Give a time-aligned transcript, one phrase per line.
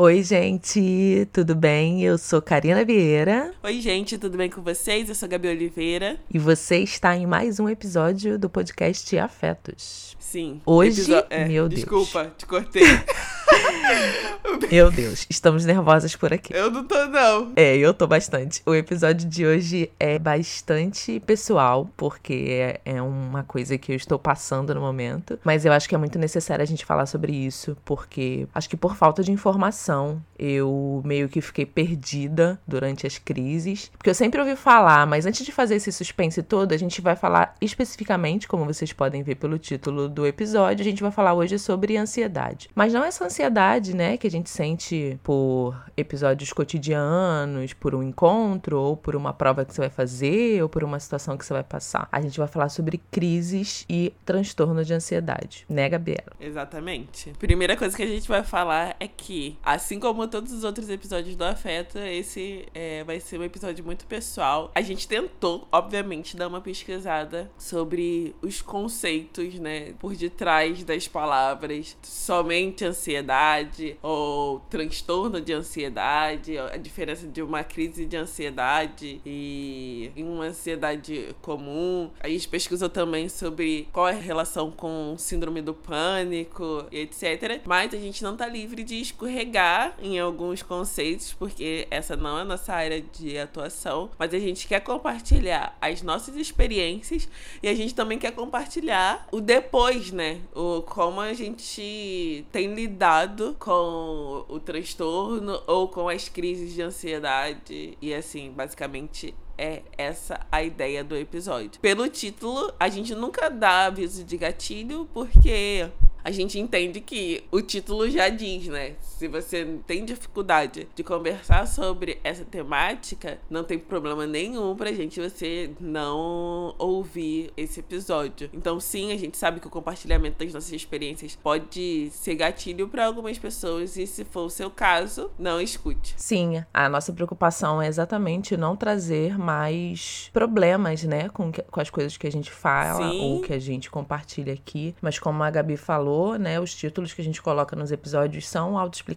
[0.00, 2.04] Oi, gente, tudo bem?
[2.04, 3.52] Eu sou Karina Vieira.
[3.64, 5.08] Oi, gente, tudo bem com vocês?
[5.08, 6.20] Eu sou Gabi Oliveira.
[6.32, 10.16] E você está em mais um episódio do podcast Afetos.
[10.20, 10.60] Sim.
[10.64, 11.80] Hoje, é, meu Deus.
[11.80, 12.84] Desculpa, te cortei.
[14.70, 16.54] Meu Deus, estamos nervosas por aqui.
[16.54, 17.52] Eu não tô, não.
[17.56, 18.60] É, eu tô bastante.
[18.66, 24.18] O episódio de hoje é bastante pessoal, porque é, é uma coisa que eu estou
[24.18, 25.38] passando no momento.
[25.42, 28.76] Mas eu acho que é muito necessário a gente falar sobre isso, porque acho que
[28.76, 33.90] por falta de informação, eu meio que fiquei perdida durante as crises.
[33.96, 37.16] Porque eu sempre ouvi falar, mas antes de fazer esse suspense todo, a gente vai
[37.16, 41.58] falar especificamente, como vocês podem ver pelo título do episódio, a gente vai falar hoje
[41.58, 42.68] sobre ansiedade.
[42.74, 48.80] Mas não essa ansiedade, né, que a gente sente por episódios cotidianos, por um encontro,
[48.80, 51.62] ou por uma prova que você vai fazer, ou por uma situação que você vai
[51.62, 52.08] passar.
[52.10, 56.32] A gente vai falar sobre crises e transtorno de ansiedade, né, Gabriela?
[56.40, 57.32] Exatamente.
[57.38, 61.36] Primeira coisa que a gente vai falar é que, assim como todos os outros episódios
[61.36, 64.70] do Afeto, esse é, vai ser um episódio muito pessoal.
[64.74, 71.96] A gente tentou, obviamente, dar uma pesquisada sobre os conceitos, né, por detrás das palavras
[72.02, 74.37] somente ansiedade ou
[74.70, 82.10] transtorno de ansiedade, a diferença de uma crise de ansiedade e uma ansiedade comum.
[82.20, 87.62] A gente pesquisou também sobre qual é a relação com síndrome do pânico e etc.
[87.64, 92.42] Mas a gente não tá livre de escorregar em alguns conceitos, porque essa não é
[92.42, 94.10] a nossa área de atuação.
[94.18, 97.28] Mas a gente quer compartilhar as nossas experiências
[97.62, 100.40] e a gente também quer compartilhar o depois, né?
[100.54, 107.96] O como a gente tem lidado com o transtorno ou com as crises de ansiedade
[108.00, 111.80] e assim, basicamente é essa a ideia do episódio.
[111.80, 115.88] Pelo título, a gente nunca dá aviso de gatilho porque
[116.22, 118.96] a gente entende que o título já diz, né?
[119.18, 125.20] Se você tem dificuldade de conversar sobre essa temática, não tem problema nenhum pra gente
[125.20, 128.48] você não ouvir esse episódio.
[128.54, 133.06] Então, sim, a gente sabe que o compartilhamento das nossas experiências pode ser gatilho para
[133.06, 136.14] algumas pessoas e se for o seu caso, não escute.
[136.16, 141.90] Sim, a nossa preocupação é exatamente não trazer mais problemas, né, com, que- com as
[141.90, 143.20] coisas que a gente fala Sim.
[143.20, 144.94] ou que a gente compartilha aqui.
[145.02, 148.78] Mas como a Gabi falou, né, os títulos que a gente coloca nos episódios são
[148.78, 149.07] autoexplicativos.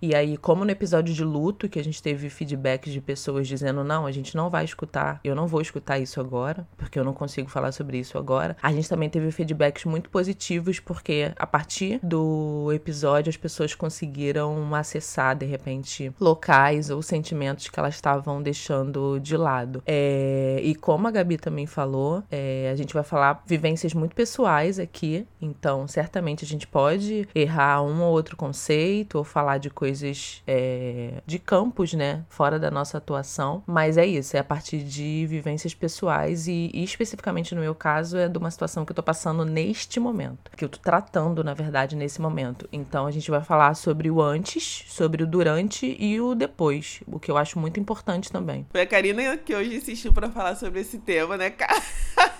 [0.00, 3.84] E aí, como no episódio de luto, que a gente teve feedbacks de pessoas dizendo,
[3.84, 7.12] não, a gente não vai escutar, eu não vou escutar isso agora, porque eu não
[7.12, 8.56] consigo falar sobre isso agora.
[8.62, 14.74] A gente também teve feedbacks muito positivos, porque a partir do episódio as pessoas conseguiram
[14.74, 19.82] acessar, de repente, locais ou sentimentos que elas estavam deixando de lado.
[19.86, 24.78] É, e como a Gabi também falou, é, a gente vai falar vivências muito pessoais
[24.78, 30.42] aqui, então certamente a gente pode errar um ou outro conceito ou falar de coisas
[30.46, 35.26] é, de campos, né, fora da nossa atuação, mas é isso, é a partir de
[35.26, 39.02] vivências pessoais e, e especificamente no meu caso é de uma situação que eu tô
[39.02, 42.68] passando neste momento, que eu tô tratando, na verdade, nesse momento.
[42.72, 47.18] Então a gente vai falar sobre o antes, sobre o durante e o depois, o
[47.18, 48.66] que eu acho muito importante também.
[48.70, 51.82] Foi a Karina que hoje insistiu pra falar sobre esse tema, né, cara?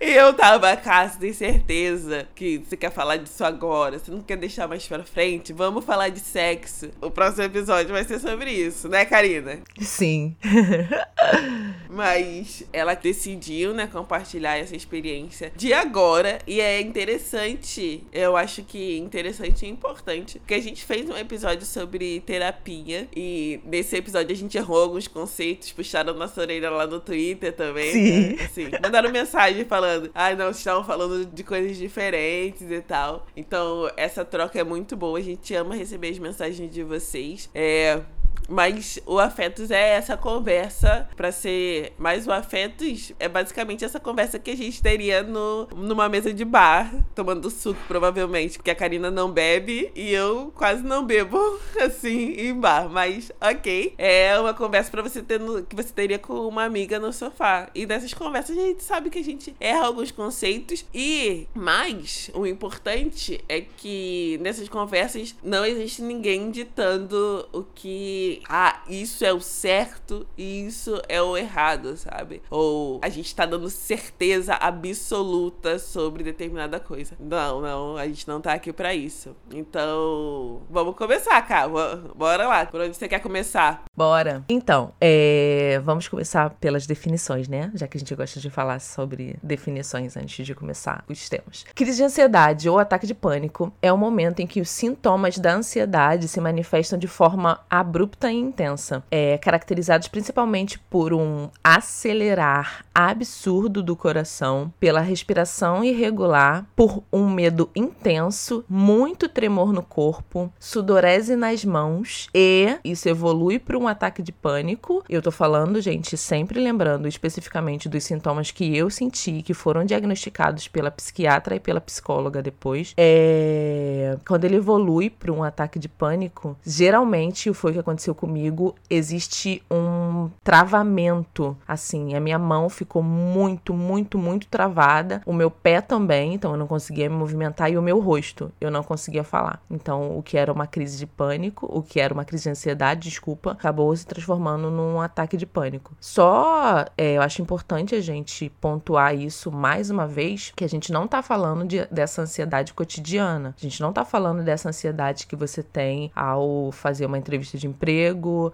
[0.00, 4.38] E eu tava, Cássio, tem certeza que você quer falar disso agora, você não quer
[4.38, 5.52] deixar mais pra frente?
[5.52, 6.90] Vamos falar de sexo.
[7.02, 9.60] O próximo episódio vai ser sobre isso, né, Karina?
[9.78, 10.34] Sim.
[11.90, 16.38] Mas ela decidiu, né, compartilhar essa experiência de agora.
[16.46, 21.66] E é interessante, eu acho que interessante e importante, porque a gente fez um episódio
[21.66, 23.06] sobre terapia.
[23.14, 27.92] E nesse episódio a gente errou alguns conceitos, puxaram nossa orelha lá no Twitter também.
[27.92, 28.28] Sim.
[28.28, 28.44] né?
[28.44, 33.26] Assim, mandaram mensagem falando: ai, não, vocês estavam falando de coisas diferentes e tal.
[33.36, 35.18] Então, essa troca é muito boa.
[35.18, 37.50] A gente ama receber as mensagens de vocês.
[37.54, 38.02] É.
[38.50, 41.92] Mas o Afetos é essa conversa pra ser.
[41.96, 46.44] Mas o Afetos é basicamente essa conversa que a gente teria no, numa mesa de
[46.44, 51.38] bar, tomando suco, provavelmente, porque a Karina não bebe e eu quase não bebo,
[51.80, 52.88] assim, em bar.
[52.90, 53.94] Mas, ok.
[53.96, 57.70] É uma conversa pra você ter no- que você teria com uma amiga no sofá.
[57.74, 60.84] E nessas conversas a gente sabe que a gente erra alguns conceitos.
[60.92, 68.82] E, mais, o importante é que nessas conversas não existe ninguém ditando o que ah,
[68.88, 72.42] isso é o certo e isso é o errado, sabe?
[72.50, 77.14] Ou a gente tá dando certeza absoluta sobre determinada coisa.
[77.18, 79.34] Não, não, a gente não tá aqui para isso.
[79.52, 81.68] Então, vamos começar, cara.
[82.14, 82.66] Bora lá.
[82.66, 83.84] Por onde você quer começar?
[83.96, 84.44] Bora.
[84.48, 87.70] Então, é, vamos começar pelas definições, né?
[87.74, 91.64] Já que a gente gosta de falar sobre definições antes de começar os temas.
[91.74, 95.54] Crise de ansiedade ou ataque de pânico é o momento em que os sintomas da
[95.54, 103.82] ansiedade se manifestam de forma abrupta e intensa, é, caracterizados principalmente por um acelerar absurdo
[103.82, 111.64] do coração, pela respiração irregular, por um medo intenso, muito tremor no corpo, sudorese nas
[111.64, 115.04] mãos e isso evolui para um ataque de pânico.
[115.08, 120.68] Eu tô falando, gente, sempre lembrando especificamente dos sintomas que eu senti, que foram diagnosticados
[120.68, 122.94] pela psiquiatra e pela psicóloga depois.
[122.96, 124.16] É...
[124.26, 129.62] Quando ele evolui para um ataque de pânico, geralmente foi o que aconteceu comigo, existe
[129.70, 136.34] um travamento, assim, a minha mão ficou muito, muito, muito travada, o meu pé também,
[136.34, 139.62] então eu não conseguia me movimentar e o meu rosto, eu não conseguia falar.
[139.70, 143.08] Então, o que era uma crise de pânico, o que era uma crise de ansiedade,
[143.08, 145.94] desculpa, acabou se transformando num ataque de pânico.
[146.00, 150.92] Só é, eu acho importante a gente pontuar isso mais uma vez, que a gente
[150.92, 153.54] não tá falando de, dessa ansiedade cotidiana.
[153.56, 157.66] A gente não tá falando dessa ansiedade que você tem ao fazer uma entrevista de
[157.66, 157.99] emprego,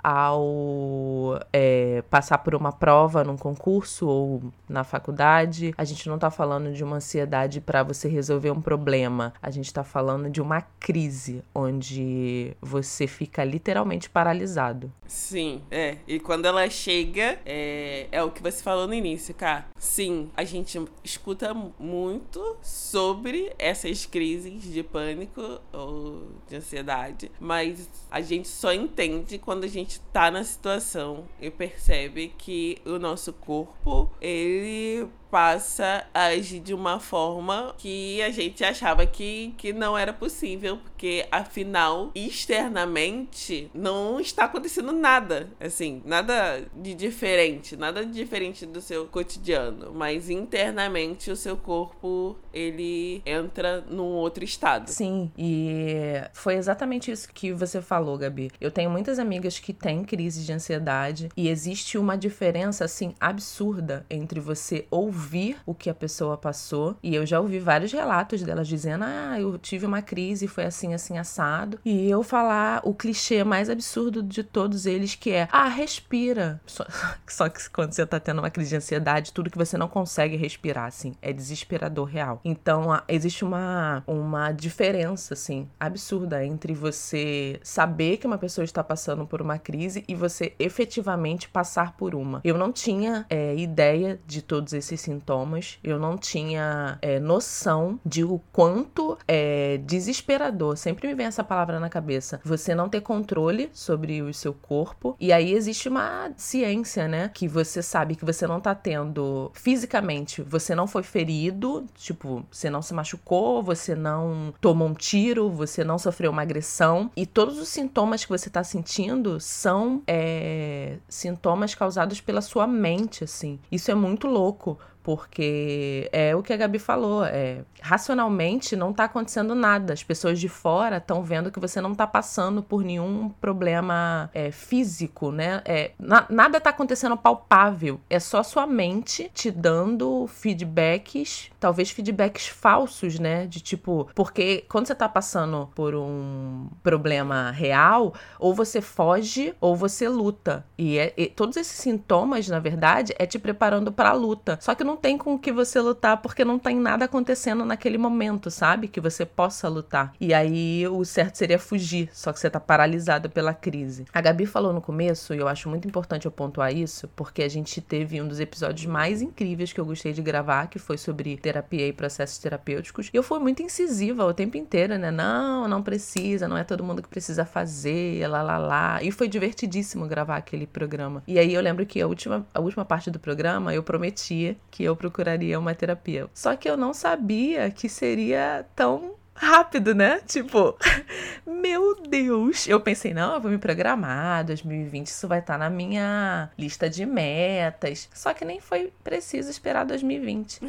[0.03, 5.75] ao é, passar por uma prova num concurso ou na faculdade.
[5.77, 9.33] A gente não tá falando de uma ansiedade para você resolver um problema.
[9.41, 14.93] A gente tá falando de uma crise onde você fica literalmente paralisado.
[15.07, 15.99] Sim, é.
[16.07, 19.67] E quando ela chega, é, é o que você falou no início, cara.
[19.79, 28.21] Sim, a gente escuta muito sobre essas crises de pânico ou de ansiedade, mas a
[28.21, 34.11] gente só entende quando a gente tá na situação e percebe que o nosso corpo,
[34.21, 40.13] ele passa a agir de uma forma que a gente achava que, que não era
[40.13, 48.65] possível, porque afinal, externamente, não está acontecendo nada, assim, nada de diferente, nada de diferente
[48.65, 54.89] do seu cotidiano, mas internamente o seu corpo, ele entra num outro estado.
[54.89, 58.51] Sim, e foi exatamente isso que você falou, Gabi.
[58.61, 59.19] Eu tenho muitas
[59.63, 65.57] que têm crise de ansiedade e existe uma diferença, assim, absurda entre você ouvir ouvir
[65.65, 66.97] o que a pessoa passou.
[67.03, 70.95] E eu já ouvi vários relatos delas dizendo: Ah, eu tive uma crise, foi assim,
[70.95, 71.79] assim, assado.
[71.85, 76.61] E eu falar o clichê mais absurdo de todos eles, que é: Ah, respira.
[76.67, 76.87] Só,
[77.27, 80.37] só que quando você tá tendo uma crise de ansiedade, tudo que você não consegue
[80.37, 82.41] respirar, assim, é desesperador real.
[82.45, 89.16] Então, existe uma, uma diferença, assim, absurda entre você saber que uma pessoa está passando
[89.25, 92.41] por uma crise e você efetivamente passar por uma.
[92.43, 98.25] Eu não tinha é, ideia de todos esses sintomas, eu não tinha é, noção de
[98.25, 100.77] o quanto é desesperador.
[100.77, 102.41] Sempre me vem essa palavra na cabeça.
[102.45, 105.17] Você não ter controle sobre o seu corpo.
[105.21, 107.31] E aí existe uma ciência, né?
[107.33, 112.69] Que você sabe que você não tá tendo fisicamente, você não foi ferido, tipo, você
[112.69, 117.11] não se machucou, você não tomou um tiro, você não sofreu uma agressão.
[117.17, 119.06] E todos os sintomas que você tá sentindo
[119.41, 123.59] são é, sintomas causados pela sua mente, assim.
[123.71, 129.05] Isso é muito louco, porque é o que a Gabi falou, é, racionalmente não está
[129.05, 129.93] acontecendo nada.
[129.93, 134.51] As pessoas de fora estão vendo que você não está passando por nenhum problema é,
[134.51, 135.63] físico, né?
[135.65, 138.01] É, na, nada está acontecendo palpável.
[138.11, 143.47] É só sua mente te dando feedbacks, talvez feedbacks falsos, né?
[143.47, 149.77] De tipo, porque quando você está passando por um problema real, ou você foge ou
[149.77, 150.67] você luta.
[150.77, 154.59] E, é, e todos esses sintomas, na verdade, é te preparando para a luta.
[154.61, 157.99] Só que não tem com o que você lutar porque não tem nada acontecendo naquele
[157.99, 158.89] momento, sabe?
[158.89, 160.13] Que você possa lutar.
[160.21, 164.07] E aí o certo seria fugir, só que você tá paralisada pela crise.
[164.13, 167.49] A Gabi falou no começo, e eu acho muito importante eu pontuar isso, porque a
[167.49, 171.37] gente teve um dos episódios mais incríveis que eu gostei de gravar, que foi sobre
[171.37, 173.11] terapia e processos terapêuticos.
[173.13, 175.11] E eu fui muito incisiva o tempo inteiro, né?
[175.11, 179.03] Não, não precisa, não é todo mundo que precisa fazer, lá lá lá.
[179.03, 181.23] E foi divertidíssimo gravar aquele programa.
[181.27, 184.86] E aí eu lembro que a última, a última parte do programa eu prometia que
[184.87, 186.29] eu procuraria uma terapia.
[186.33, 190.21] Só que eu não sabia que seria tão rápido, né?
[190.27, 190.77] Tipo,
[191.47, 192.67] meu Deus.
[192.67, 197.05] Eu pensei, não, eu vou me programar, 2020 isso vai estar na minha lista de
[197.05, 198.09] metas.
[198.15, 200.61] Só que nem foi preciso esperar 2020.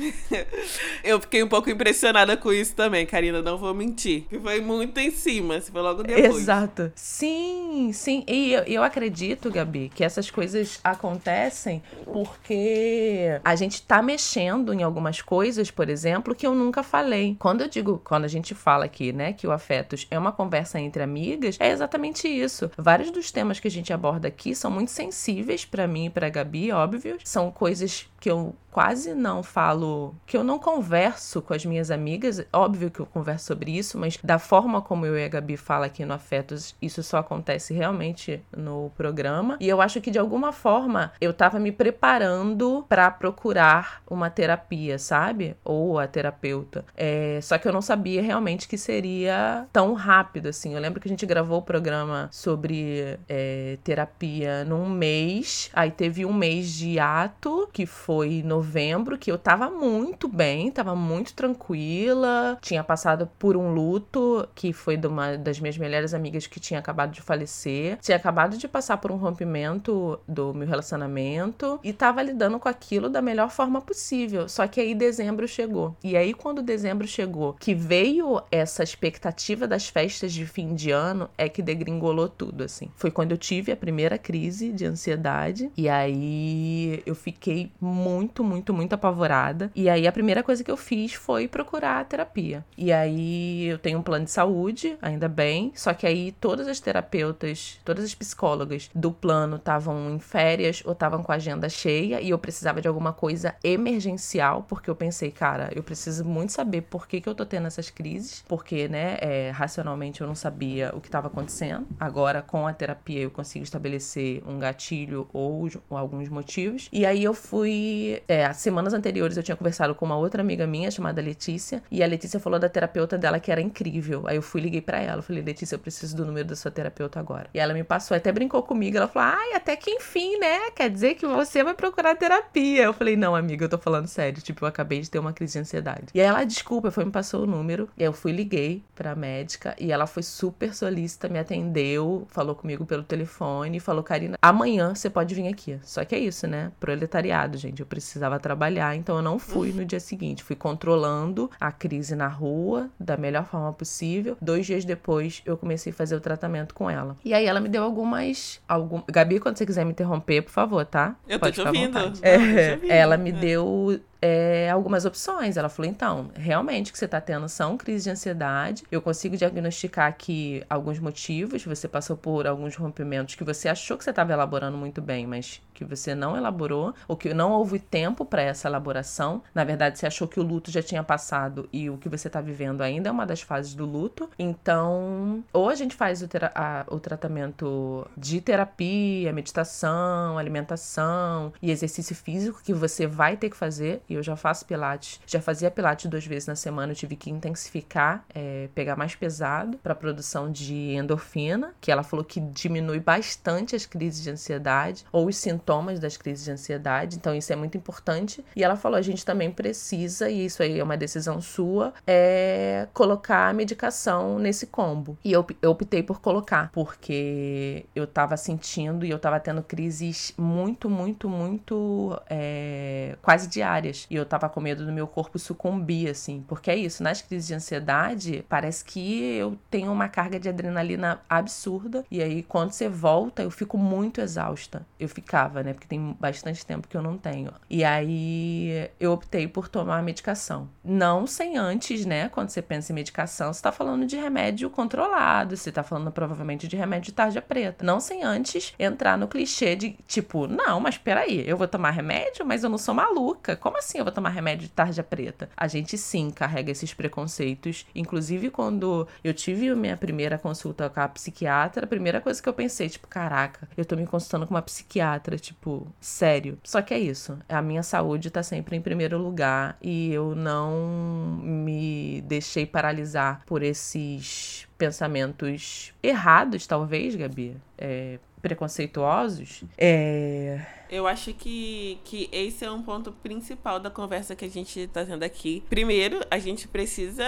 [1.04, 4.26] eu fiquei um pouco impressionada com isso também, Karina, não vou mentir.
[4.30, 6.38] Que foi muito em cima, se foi logo depois.
[6.38, 6.92] Exato.
[6.96, 8.24] Sim, sim.
[8.28, 14.84] E eu, eu acredito, Gabi, que essas coisas acontecem porque a gente tá mexendo em
[14.84, 17.36] algumas coisas, por exemplo, que eu nunca falei.
[17.40, 20.80] Quando eu digo, quando a gente fala aqui, né, que o Afetos é uma conversa
[20.80, 22.70] entre amigas, é exatamente isso.
[22.78, 26.30] Vários dos temas que a gente aborda aqui são muito sensíveis para mim e para
[26.30, 27.18] Gabi, óbvio.
[27.24, 32.46] São coisas que eu quase não falo, que eu não converso com as minhas amigas.
[32.54, 35.88] Óbvio que eu converso sobre isso, mas da forma como eu e a Gabi fala
[35.88, 39.58] aqui no Afetos, isso só acontece realmente no programa.
[39.60, 45.00] E eu acho que de alguma forma eu tava me preparando para procurar uma terapia,
[45.00, 45.56] sabe?
[45.66, 46.86] Ou a terapeuta.
[46.96, 50.76] É, só que eu não sabia realmente que seria tão rápido assim.
[50.76, 56.28] Eu lembro que a gente gravou o programa sobre é, terapia num mês, aí teve
[56.28, 61.34] um mês de ato, que foi novembro novembro, que eu tava muito bem, tava muito
[61.34, 62.58] tranquila.
[62.62, 66.80] Tinha passado por um luto, que foi de uma das minhas melhores amigas que tinha
[66.80, 67.98] acabado de falecer.
[68.02, 73.10] Tinha acabado de passar por um rompimento do meu relacionamento e tava lidando com aquilo
[73.10, 74.50] da melhor forma possível.
[74.50, 75.96] Só que aí dezembro chegou.
[76.04, 81.30] E aí, quando dezembro chegou, que veio essa expectativa das festas de fim de ano,
[81.38, 82.90] é que degringolou tudo, assim.
[82.96, 85.72] Foi quando eu tive a primeira crise de ansiedade.
[85.78, 89.72] E aí eu fiquei muito, muito muito, muito apavorada.
[89.76, 92.66] E aí a primeira coisa que eu fiz foi procurar terapia.
[92.78, 96.80] E aí eu tenho um plano de saúde, ainda bem, só que aí todas as
[96.80, 102.20] terapeutas, todas as psicólogas do plano estavam em férias ou estavam com a agenda cheia
[102.20, 106.82] e eu precisava de alguma coisa emergencial, porque eu pensei, cara, eu preciso muito saber
[106.82, 110.92] por que, que eu tô tendo essas crises, porque, né, é, racionalmente eu não sabia
[110.96, 111.88] o que estava acontecendo.
[112.00, 116.90] Agora, com a terapia, eu consigo estabelecer um gatilho ou, ou alguns motivos.
[116.92, 118.22] E aí eu fui.
[118.28, 122.08] É, semanas anteriores eu tinha conversado com uma outra amiga minha chamada Letícia, e a
[122.08, 124.24] Letícia falou da terapeuta dela que era incrível.
[124.28, 127.20] Aí eu fui liguei para ela, falei: "Letícia, eu preciso do número da sua terapeuta
[127.20, 127.50] agora".
[127.54, 130.72] E ela me passou, até brincou comigo, ela falou: "Ai, até que enfim, né?
[130.76, 132.84] Quer dizer que você vai procurar terapia".
[132.84, 135.54] Eu falei: "Não, amiga, eu tô falando sério, tipo, eu acabei de ter uma crise
[135.54, 136.08] de ansiedade".
[136.14, 139.16] E aí ela, desculpa, foi me passou o número, e aí eu fui liguei pra
[139.16, 144.94] médica e ela foi super solícita, me atendeu, falou comigo pelo telefone, falou: "Karina, amanhã
[144.94, 145.80] você pode vir aqui".
[145.84, 146.72] Só que é isso, né?
[146.80, 147.80] Proletariado, gente.
[147.80, 150.44] Eu precisava trabalhar, então eu não fui no dia seguinte.
[150.44, 154.38] Fui controlando a crise na rua da melhor forma possível.
[154.42, 157.16] Dois dias depois, eu comecei a fazer o tratamento com ela.
[157.24, 158.62] E aí ela me deu algumas.
[158.68, 159.02] Algum...
[159.10, 161.16] Gabi, quando você quiser me interromper, por favor, tá?
[161.28, 161.98] Eu tô te ouvindo.
[162.22, 165.58] É, ela me deu é, algumas opções.
[165.58, 168.84] Ela falou: então, realmente que você está tendo são crises de ansiedade.
[168.92, 171.64] Eu consigo diagnosticar aqui alguns motivos.
[171.66, 175.62] Você passou por alguns rompimentos que você achou que você estava elaborando muito bem, mas
[175.74, 179.44] que você não elaborou, ou que não houve tempo para essa elaboração.
[179.54, 182.42] Na verdade, você achou que o luto já tinha passado e o que você está
[182.42, 184.28] vivendo ainda é uma das fases do luto.
[184.40, 192.16] Então, ou a gente faz o, a, o tratamento de terapia, meditação, alimentação e exercício
[192.16, 196.10] físico que você vai ter que fazer e eu já faço pilates, já fazia pilates
[196.10, 200.94] duas vezes na semana, eu tive que intensificar, é, pegar mais pesado para produção de
[200.94, 206.18] endorfina, que ela falou que diminui bastante as crises de ansiedade ou os sintomas das
[206.18, 208.44] crises de ansiedade, então isso é muito importante.
[208.56, 212.88] E ela falou: a gente também precisa, e isso aí é uma decisão sua, é
[212.94, 215.18] colocar a medicação nesse combo.
[215.24, 220.34] E eu, eu optei por colocar, porque eu tava sentindo e eu tava tendo crises
[220.38, 226.10] muito, muito, muito é, quase diárias E eu tava com medo do meu corpo sucumbir,
[226.10, 226.44] assim.
[226.48, 231.22] Porque é isso, nas crises de ansiedade, parece que eu tenho uma carga de adrenalina
[231.30, 232.06] absurda.
[232.12, 234.86] E aí, quando você volta, eu fico muito exausta.
[235.00, 235.74] Eu ficava, né?
[235.74, 237.52] Porque tem bastante tempo que eu não tenho.
[237.70, 240.70] E aí, eu optei por tomar a medicação.
[240.84, 242.30] Não sem antes, né?
[242.30, 245.56] Quando você pensa em medicação, você tá falando de remédio controlado.
[245.56, 247.86] Você tá falando provavelmente de remédio de tarja preta.
[247.86, 252.46] Não sem antes entrar no clichê de tipo, não, mas peraí, eu vou tomar remédio,
[252.46, 253.56] mas eu não sou maluca.
[253.56, 253.87] Como assim?
[253.88, 255.50] Assim eu vou tomar remédio de tarja preta?
[255.56, 257.86] A gente sim carrega esses preconceitos.
[257.96, 262.54] Inclusive, quando eu tive minha primeira consulta com a psiquiatra, a primeira coisa que eu
[262.54, 266.58] pensei, tipo, caraca, eu tô me consultando com uma psiquiatra, tipo, sério.
[266.64, 267.38] Só que é isso.
[267.48, 273.64] A minha saúde tá sempre em primeiro lugar e eu não me deixei paralisar por
[273.64, 277.56] esses pensamentos errados, talvez, Gabi.
[277.78, 279.64] É, preconceituosos.
[279.78, 284.80] É Eu acho que, que esse é um ponto principal da conversa que a gente
[284.80, 285.64] está tendo aqui.
[285.70, 287.26] Primeiro, a gente precisa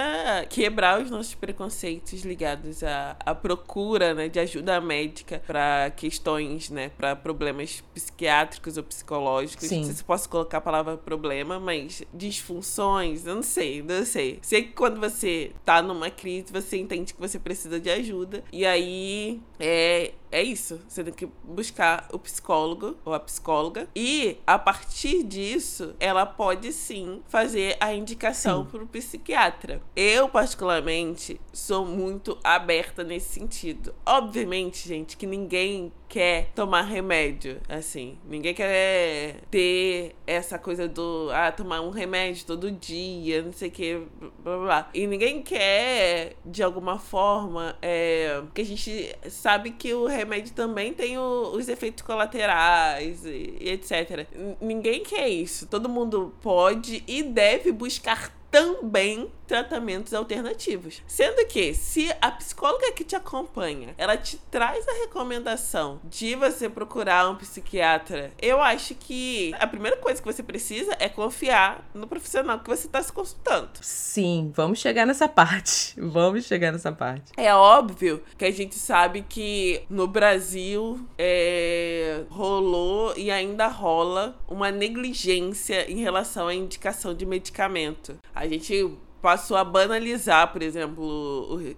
[0.48, 6.90] quebrar os nossos preconceitos ligados à, à procura né, de ajuda médica para questões, né,
[6.90, 9.68] para problemas psiquiátricos ou psicológicos.
[9.68, 9.78] Sim.
[9.78, 14.38] Não sei se posso colocar a palavra problema, mas disfunções, eu não sei, não sei.
[14.42, 18.44] Sei que quando você tá numa crise, você entende que você precisa de ajuda.
[18.52, 20.80] E aí é, é isso.
[20.88, 23.49] Você tem que buscar o psicólogo ou a psicóloga.
[23.96, 29.82] E a partir disso, ela pode sim fazer a indicação para o psiquiatra.
[29.96, 33.94] Eu, particularmente, sou muito aberta nesse sentido.
[34.06, 38.18] Obviamente, gente, que ninguém quer tomar remédio, assim.
[38.28, 43.70] Ninguém quer ter essa coisa do, ah, tomar um remédio todo dia, não sei o
[43.70, 44.90] que, blá, blá, blá.
[44.92, 50.92] E ninguém quer, de alguma forma, é, porque a gente sabe que o remédio também
[50.92, 54.26] tem o- os efeitos colaterais e, e etc.
[54.34, 55.66] N- Ninguém quer isso.
[55.68, 61.02] Todo mundo pode e deve buscar também tratamentos alternativos.
[61.08, 66.68] Sendo que, se a psicóloga que te acompanha, ela te traz a recomendação de você
[66.68, 72.06] procurar um psiquiatra, eu acho que a primeira coisa que você precisa é confiar no
[72.06, 73.70] profissional que você está se consultando.
[73.80, 75.94] Sim, vamos chegar nessa parte.
[76.00, 77.32] Vamos chegar nessa parte.
[77.36, 84.70] É óbvio que a gente sabe que no Brasil é, rolou e ainda rola uma
[84.70, 88.18] negligência em relação à indicação de medicamento.
[88.40, 91.04] A gente passou a banalizar, por exemplo,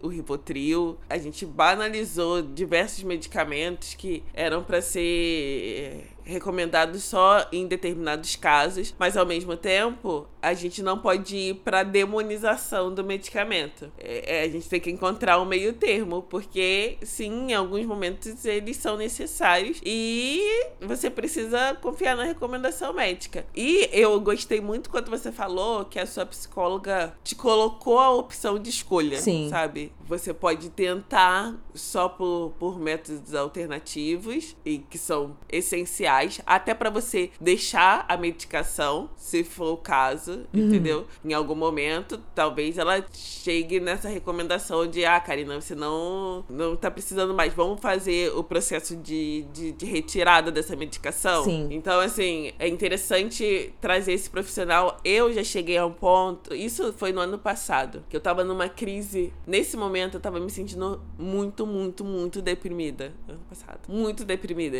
[0.00, 0.96] o, o.
[1.10, 9.16] A gente banalizou diversos medicamentos que eram para ser recomendados só em determinados casos, mas
[9.16, 13.92] ao mesmo tempo a gente não pode ir para demonização do medicamento.
[13.96, 18.44] É, é, a gente tem que encontrar um meio termo, porque sim, em alguns momentos
[18.44, 20.42] eles são necessários e
[20.80, 23.46] você precisa confiar na recomendação médica.
[23.54, 28.58] E eu gostei muito quando você falou que a sua psicóloga te colocou a opção
[28.58, 29.48] de escolha, Sim.
[29.48, 29.92] sabe?
[30.12, 37.30] Você pode tentar só por, por métodos alternativos e que são essenciais, até para você
[37.40, 41.06] deixar a medicação, se for o caso, entendeu?
[41.24, 46.90] Em algum momento, talvez ela chegue nessa recomendação de, ah, Karina, você não, não tá
[46.90, 51.44] precisando mais, vamos fazer o processo de, de, de retirada dessa medicação.
[51.44, 51.68] Sim.
[51.70, 55.00] Então, assim, é interessante trazer esse profissional.
[55.02, 58.68] Eu já cheguei a um ponto, isso foi no ano passado, que eu tava numa
[58.68, 59.32] crise.
[59.46, 63.12] Nesse momento, eu tava me sentindo muito, muito, muito deprimida.
[63.28, 63.80] Ano passado.
[63.88, 64.76] Muito deprimida.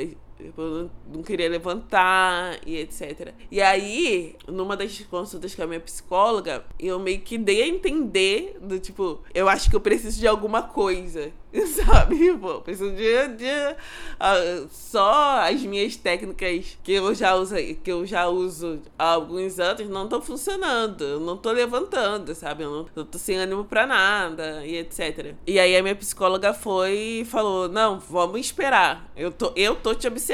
[0.56, 3.32] Eu não, queria levantar e etc.
[3.50, 8.58] E aí, numa das consultas com a minha psicóloga, eu meio que dei a entender
[8.60, 11.32] do tipo, eu acho que eu preciso de alguma coisa.
[11.84, 12.32] Sabe?
[12.38, 13.76] Pô, preciso de, de
[14.18, 19.58] ah, só as minhas técnicas que eu já uso, que eu já uso há alguns
[19.58, 21.04] anos não estão funcionando.
[21.04, 22.62] Eu não tô levantando, sabe?
[22.64, 25.34] Eu não eu tô sem ânimo pra nada e etc.
[25.46, 29.10] E aí a minha psicóloga foi e falou: "Não, vamos esperar.
[29.14, 30.31] Eu tô eu tô te observando.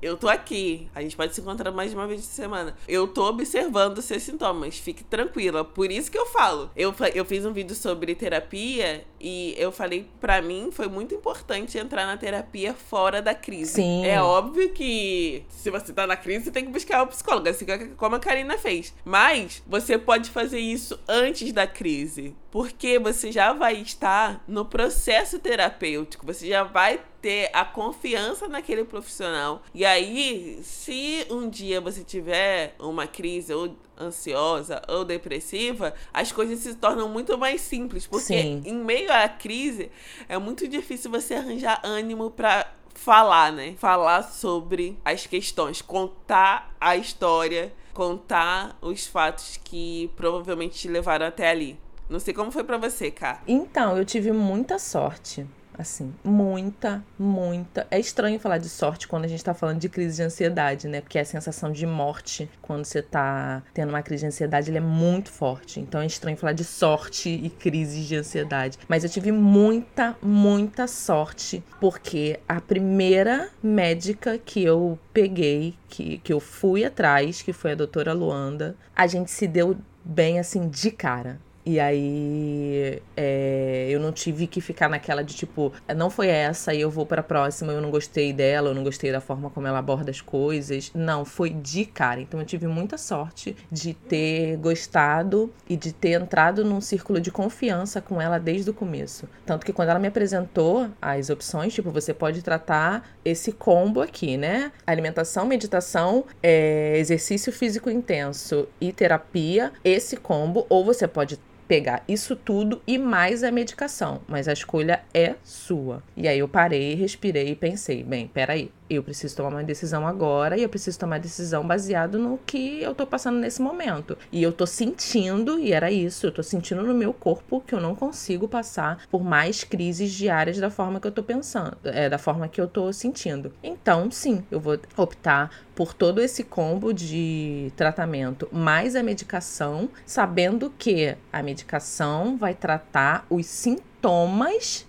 [0.00, 0.88] Eu tô aqui.
[0.94, 2.76] A gente pode se encontrar mais de uma vez por semana.
[2.86, 4.78] Eu tô observando seus sintomas.
[4.78, 5.64] Fique tranquila.
[5.64, 6.70] Por isso que eu falo.
[6.76, 11.78] Eu, eu fiz um vídeo sobre terapia e eu falei, pra mim, foi muito importante
[11.78, 13.72] entrar na terapia fora da crise.
[13.72, 14.06] Sim.
[14.06, 17.64] É óbvio que se você tá na crise, você tem que buscar o psicólogo, assim
[17.96, 18.94] como a Karina fez.
[19.04, 22.34] Mas você pode fazer isso antes da crise.
[22.50, 28.84] Porque você já vai estar no processo terapêutico, você já vai ter a confiança naquele
[28.84, 29.62] profissional.
[29.74, 36.58] E aí, se um dia você tiver uma crise ou ansiosa ou depressiva, as coisas
[36.58, 38.62] se tornam muito mais simples, porque Sim.
[38.64, 39.90] em meio à crise
[40.28, 43.74] é muito difícil você arranjar ânimo pra falar, né?
[43.78, 51.48] Falar sobre as questões, contar a história, contar os fatos que provavelmente te levaram até
[51.48, 51.78] ali.
[52.08, 53.42] Não sei como foi pra você, Ká.
[53.48, 55.46] Então, eu tive muita sorte.
[55.78, 57.86] Assim, muita, muita.
[57.90, 61.02] É estranho falar de sorte quando a gente tá falando de crise de ansiedade, né?
[61.02, 64.80] Porque a sensação de morte quando você tá tendo uma crise de ansiedade, ele é
[64.80, 65.78] muito forte.
[65.78, 68.78] Então é estranho falar de sorte e crises de ansiedade.
[68.88, 76.32] Mas eu tive muita, muita sorte, porque a primeira médica que eu peguei, que, que
[76.32, 80.90] eu fui atrás, que foi a doutora Luanda, a gente se deu bem assim de
[80.90, 86.72] cara E aí é, eu não tive que ficar naquela de tipo, não foi essa
[86.72, 89.66] e eu vou pra próxima, eu não gostei dela, eu não gostei da forma como
[89.66, 90.92] ela aborda as coisas.
[90.94, 92.20] Não, foi de cara.
[92.20, 97.32] Então eu tive muita sorte de ter gostado e de ter entrado num círculo de
[97.32, 99.28] confiança com ela desde o começo.
[99.44, 104.36] Tanto que quando ela me apresentou as opções, tipo, você pode tratar esse combo aqui,
[104.36, 104.70] né?
[104.86, 112.36] Alimentação, meditação, é, exercício físico intenso e terapia, esse combo, ou você pode pegar isso
[112.36, 116.02] tudo e mais a medicação, mas a escolha é sua.
[116.16, 120.56] E aí eu parei, respirei e pensei, bem, peraí, eu preciso tomar uma decisão agora
[120.56, 124.16] e eu preciso tomar decisão baseado no que eu tô passando nesse momento.
[124.30, 127.80] E eu tô sentindo, e era isso, eu tô sentindo no meu corpo que eu
[127.80, 132.18] não consigo passar por mais crises diárias da forma que eu tô pensando, é, da
[132.18, 133.52] forma que eu tô sentindo.
[133.62, 140.72] Então, sim, eu vou optar por todo esse combo de tratamento mais a medicação, sabendo
[140.78, 143.95] que a medicação vai tratar os sintomas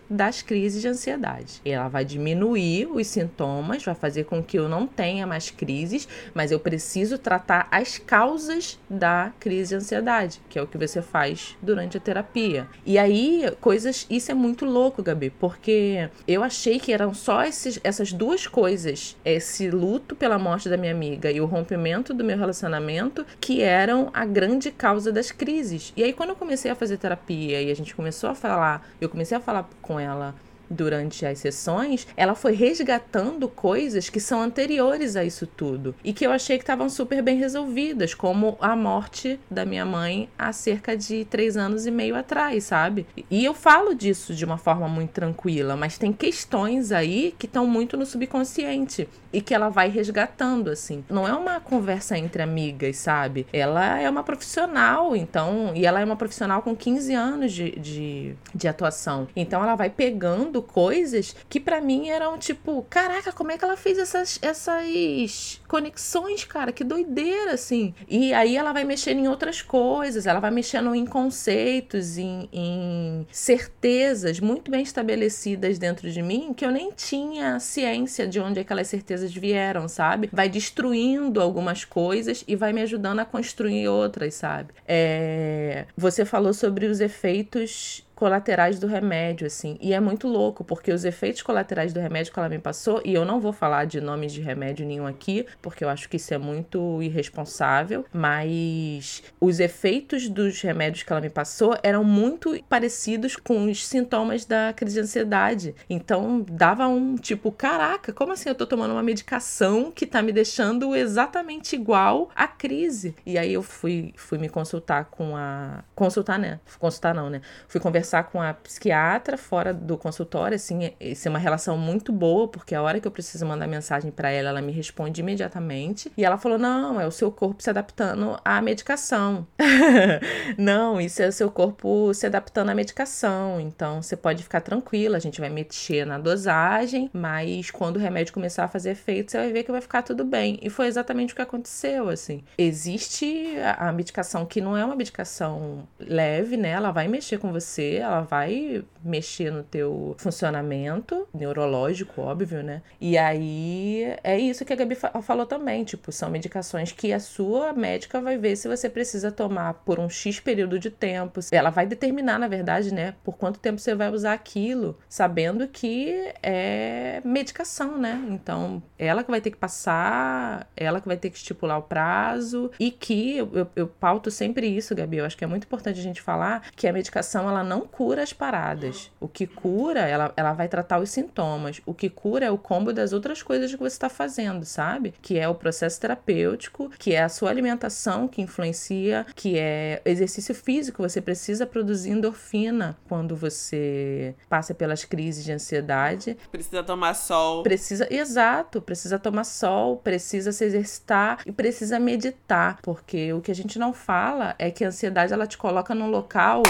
[0.10, 1.62] das crises de ansiedade.
[1.66, 6.52] Ela vai diminuir os sintomas, vai fazer com que eu não tenha mais crises, mas
[6.52, 11.58] eu preciso tratar as causas da crise de ansiedade, que é o que você faz
[11.62, 12.68] durante a terapia.
[12.86, 14.06] E aí, coisas.
[14.10, 19.18] Isso é muito louco, Gabi, porque eu achei que eram só esses, essas duas coisas:
[19.26, 24.10] esse luto pela morte da minha amiga e o rompimento do meu relacionamento, que eram
[24.14, 25.92] a grande causa das crises.
[25.98, 29.10] E aí, quando eu comecei a fazer terapia e a gente começou a falar, eu
[29.10, 30.36] comecei a falar com ela
[30.70, 36.26] durante as sessões, ela foi resgatando coisas que são anteriores a isso tudo e que
[36.26, 40.96] eu achei que estavam super bem resolvidas, como a morte da minha mãe há cerca
[40.96, 43.06] de três anos e meio atrás, sabe?
[43.30, 47.66] E eu falo disso de uma forma muito tranquila, mas tem questões aí que estão
[47.66, 49.08] muito no subconsciente
[49.38, 51.06] e que ela vai resgatando, assim.
[51.08, 53.46] Não é uma conversa entre amigas, sabe?
[53.54, 58.36] Ela é uma profissional, então, e ela é uma profissional com 15 anos de, de,
[58.56, 59.28] de atuação.
[59.36, 63.78] Então ela vai pegando coisas que para mim eram tipo, caraca, como é que ela
[63.78, 66.72] fez essas, essas conexões, cara?
[66.72, 67.94] Que doideira, assim.
[68.10, 73.28] E aí ela vai mexendo em outras coisas, ela vai mexendo em conceitos, em, em
[73.32, 78.88] certezas muito bem estabelecidas dentro de mim que eu nem tinha ciência de onde aquelas
[78.88, 80.30] certezas vieram, sabe?
[80.32, 84.74] Vai destruindo algumas coisas e vai me ajudando a construir outras, sabe?
[84.88, 85.86] É...
[85.96, 89.78] Você falou sobre os efeitos colaterais do remédio, assim.
[89.80, 93.14] E é muito louco, porque os efeitos colaterais do remédio que ela me passou, e
[93.14, 96.34] eu não vou falar de nomes de remédio nenhum aqui, porque eu acho que isso
[96.34, 103.36] é muito irresponsável, mas os efeitos dos remédios que ela me passou eram muito parecidos
[103.36, 105.76] com os sintomas da crise de ansiedade.
[105.88, 110.32] Então dava um tipo, caraca, como assim eu tô tomando uma medicação que tá me
[110.32, 113.16] deixando exatamente igual à crise?
[113.24, 115.84] E aí eu fui, fui me consultar com a.
[115.94, 116.60] Consultar, né?
[116.80, 117.42] Consultar não, né?
[117.68, 122.12] Fui conversar conversar com a psiquiatra fora do consultório, assim, isso é uma relação muito
[122.12, 126.12] boa, porque a hora que eu preciso mandar mensagem para ela, ela me responde imediatamente.
[126.18, 129.46] E ela falou: "Não, é o seu corpo se adaptando à medicação".
[130.58, 133.60] não, isso é o seu corpo se adaptando à medicação.
[133.60, 138.34] Então, você pode ficar tranquila, a gente vai mexer na dosagem, mas quando o remédio
[138.34, 140.60] começar a fazer efeito, você vai ver que vai ficar tudo bem.
[140.62, 142.44] E foi exatamente o que aconteceu, assim.
[142.58, 146.70] Existe a medicação que não é uma medicação leve, né?
[146.70, 152.82] Ela vai mexer com você, ela vai mexer no teu funcionamento neurológico, óbvio, né?
[153.00, 157.74] E aí é isso que a Gabi falou também, tipo, são medicações que a sua
[157.74, 161.40] médica vai ver se você precisa tomar por um X período de tempo.
[161.52, 166.34] Ela vai determinar, na verdade, né, por quanto tempo você vai usar aquilo, sabendo que
[166.44, 168.24] é medicação, né?
[168.30, 172.72] Então, ela que vai ter que passar, ela que vai ter que estipular o prazo
[172.80, 176.00] e que eu, eu, eu pauto sempre isso, Gabi, eu acho que é muito importante
[176.00, 179.12] a gente falar que a medicação ela não cura as paradas.
[179.20, 181.82] O que cura, ela, ela vai tratar os sintomas.
[181.86, 185.14] O que cura é o combo das outras coisas que você está fazendo, sabe?
[185.22, 190.54] Que é o processo terapêutico, que é a sua alimentação que influencia, que é exercício
[190.54, 191.02] físico.
[191.02, 196.38] Você precisa produzir endorfina quando você passa pelas crises de ansiedade.
[196.52, 197.64] Precisa tomar sol.
[197.64, 203.56] Precisa, exato, precisa tomar sol, precisa se exercitar e precisa meditar, porque o que a
[203.56, 206.64] gente não fala é que a ansiedade ela te coloca num local.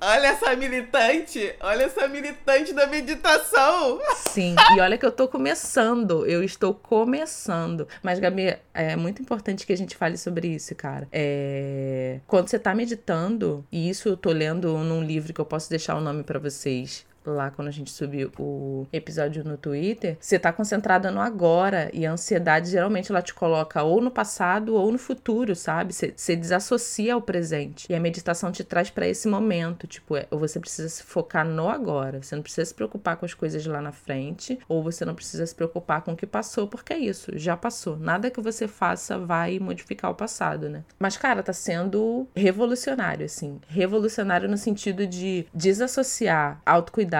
[0.00, 4.00] Olha essa militante, olha essa militante da meditação.
[4.16, 7.86] Sim, e olha que eu tô começando, eu estou começando.
[8.02, 11.06] Mas, Gabi, é muito importante que a gente fale sobre isso, cara.
[11.12, 12.20] É...
[12.26, 15.96] Quando você tá meditando, e isso eu tô lendo num livro que eu posso deixar
[15.96, 20.52] o nome para vocês, lá quando a gente subiu o episódio no Twitter, você tá
[20.52, 24.98] concentrada no agora e a ansiedade geralmente ela te coloca ou no passado ou no
[24.98, 25.92] futuro, sabe?
[25.92, 27.90] Você, você desassocia ao presente.
[27.90, 31.68] E a meditação te traz para esse momento, tipo, é, você precisa se focar no
[31.68, 32.22] agora.
[32.22, 35.46] Você não precisa se preocupar com as coisas lá na frente, ou você não precisa
[35.46, 37.96] se preocupar com o que passou, porque é isso, já passou.
[37.96, 40.84] Nada que você faça vai modificar o passado, né?
[40.98, 43.60] Mas, cara, tá sendo revolucionário, assim.
[43.66, 47.15] Revolucionário no sentido de desassociar autocuidado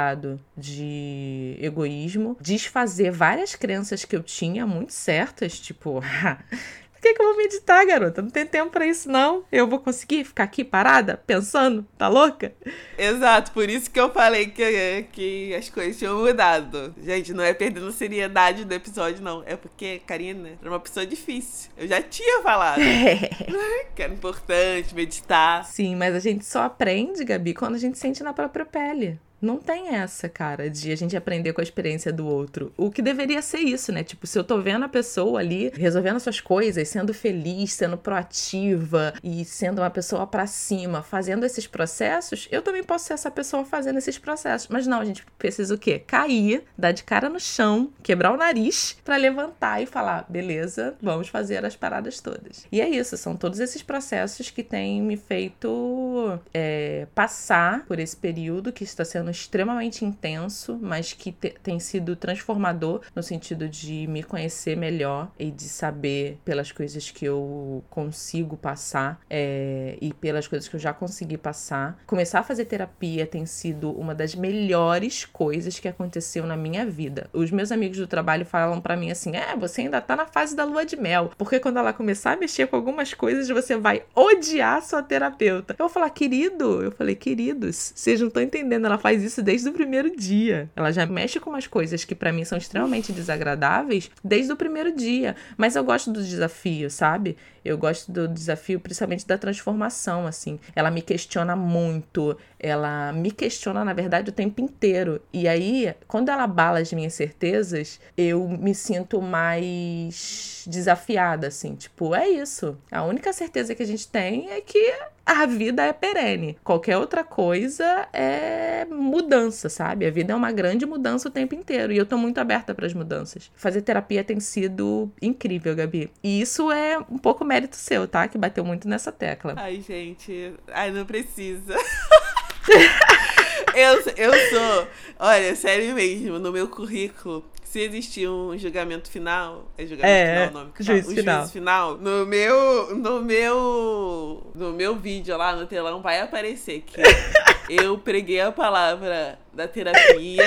[0.56, 6.00] de egoísmo, desfazer várias crenças que eu tinha muito certas, tipo,
[6.96, 8.22] Por que, que eu vou meditar, garota?
[8.22, 9.44] Não tem tempo para isso, não.
[9.52, 11.86] Eu vou conseguir ficar aqui parada, pensando?
[11.98, 12.54] Tá louca?
[12.96, 16.94] Exato, por isso que eu falei que, que as coisas tinham mudado.
[17.02, 19.42] Gente, não é perdendo seriedade do episódio, não.
[19.44, 21.70] É porque Karina era uma pessoa difícil.
[21.76, 22.80] Eu já tinha falado.
[23.94, 25.66] que era importante meditar.
[25.66, 29.20] Sim, mas a gente só aprende, Gabi, quando a gente sente na própria pele.
[29.40, 32.72] Não tem essa, cara, de a gente aprender com a experiência do outro.
[32.76, 34.02] O que deveria ser isso, né?
[34.02, 39.12] Tipo, se eu tô vendo a pessoa ali resolvendo suas coisas, sendo feliz, sendo proativa
[39.22, 43.64] e sendo uma pessoa para cima, fazendo esses processos, eu também posso ser essa pessoa
[43.64, 44.68] fazendo esses processos.
[44.68, 45.98] Mas não, a gente precisa o quê?
[45.98, 51.28] Cair, dar de cara no chão, quebrar o nariz para levantar e falar, beleza, vamos
[51.28, 52.66] fazer as paradas todas.
[52.72, 58.16] E é isso, são todos esses processos que têm me feito é, passar por esse
[58.16, 64.06] período que está sendo extremamente intenso, mas que te, tem sido transformador no sentido de
[64.06, 70.48] me conhecer melhor e de saber pelas coisas que eu consigo passar é, e pelas
[70.48, 71.98] coisas que eu já consegui passar.
[72.06, 77.28] Começar a fazer terapia tem sido uma das melhores coisas que aconteceu na minha vida.
[77.32, 80.56] Os meus amigos do trabalho falam para mim assim: é, você ainda tá na fase
[80.56, 84.02] da lua de mel, porque quando ela começar a mexer com algumas coisas, você vai
[84.14, 85.74] odiar sua terapeuta.
[85.78, 89.42] Eu vou falar, querido, eu falei, queridos, vocês não estão entendendo, ela faz faz isso
[89.42, 90.70] desde o primeiro dia.
[90.76, 94.94] Ela já mexe com umas coisas que para mim são extremamente desagradáveis desde o primeiro
[94.94, 95.34] dia.
[95.56, 97.36] Mas eu gosto do desafio, sabe?
[97.66, 100.58] Eu gosto do desafio, principalmente da transformação, assim.
[100.74, 105.20] Ela me questiona muito, ela me questiona, na verdade, o tempo inteiro.
[105.32, 111.74] E aí, quando ela abala as minhas certezas, eu me sinto mais desafiada, assim.
[111.74, 112.76] Tipo, é isso.
[112.90, 114.94] A única certeza que a gente tem é que
[115.26, 116.56] a vida é perene.
[116.62, 120.06] Qualquer outra coisa é mudança, sabe?
[120.06, 121.92] A vida é uma grande mudança o tempo inteiro.
[121.92, 123.50] E eu tô muito aberta para as mudanças.
[123.56, 126.12] Fazer terapia tem sido incrível, Gabi.
[126.22, 128.28] E isso é um pouco mérito seu, tá?
[128.28, 129.54] Que bateu muito nessa tecla.
[129.56, 130.54] Ai, gente.
[130.68, 131.74] Ai, não precisa.
[133.74, 134.88] eu, eu sou.
[135.18, 137.44] Olha, sério mesmo, no meu currículo
[137.76, 140.72] se existir um julgamento final, é julgamento é, final o nome?
[140.78, 141.38] Juízo um final.
[141.40, 141.98] juízo final.
[141.98, 146.96] No meu, no meu, no meu vídeo lá no telão vai aparecer que
[147.68, 150.42] eu preguei a palavra da terapia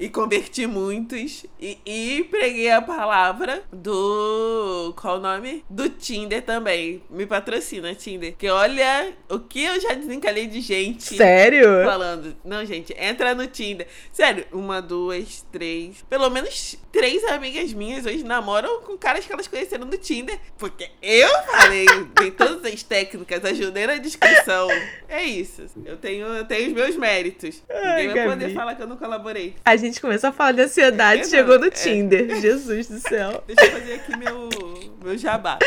[0.00, 1.44] e converti muitos.
[1.60, 4.94] E, e preguei a palavra do.
[4.98, 5.62] Qual o nome?
[5.68, 7.02] Do Tinder também.
[7.10, 8.34] Me patrocina, Tinder.
[8.36, 11.16] Que olha o que eu já desencalhei de gente.
[11.16, 11.84] Sério?
[11.84, 12.34] Falando.
[12.42, 13.86] Não, gente, entra no Tinder.
[14.10, 16.02] Sério, uma, duas, três.
[16.08, 20.38] Pelo menos três amigas minhas hoje namoram com caras que elas conheceram no Tinder.
[20.56, 21.86] Porque eu falei,
[22.18, 24.68] dei todas as técnicas, ajudei na descrição.
[25.08, 25.66] É isso.
[25.84, 27.62] Eu tenho, eu tenho os meus méritos.
[27.68, 29.56] Ai, Ninguém vai poder falar que eu não colaborei.
[29.64, 31.70] A gente gente começou a falar de ansiedade, chegou no é.
[31.70, 32.40] Tinder.
[32.40, 33.44] Jesus do céu.
[33.46, 34.48] Deixa eu fazer aqui meu,
[35.04, 35.58] meu jabá.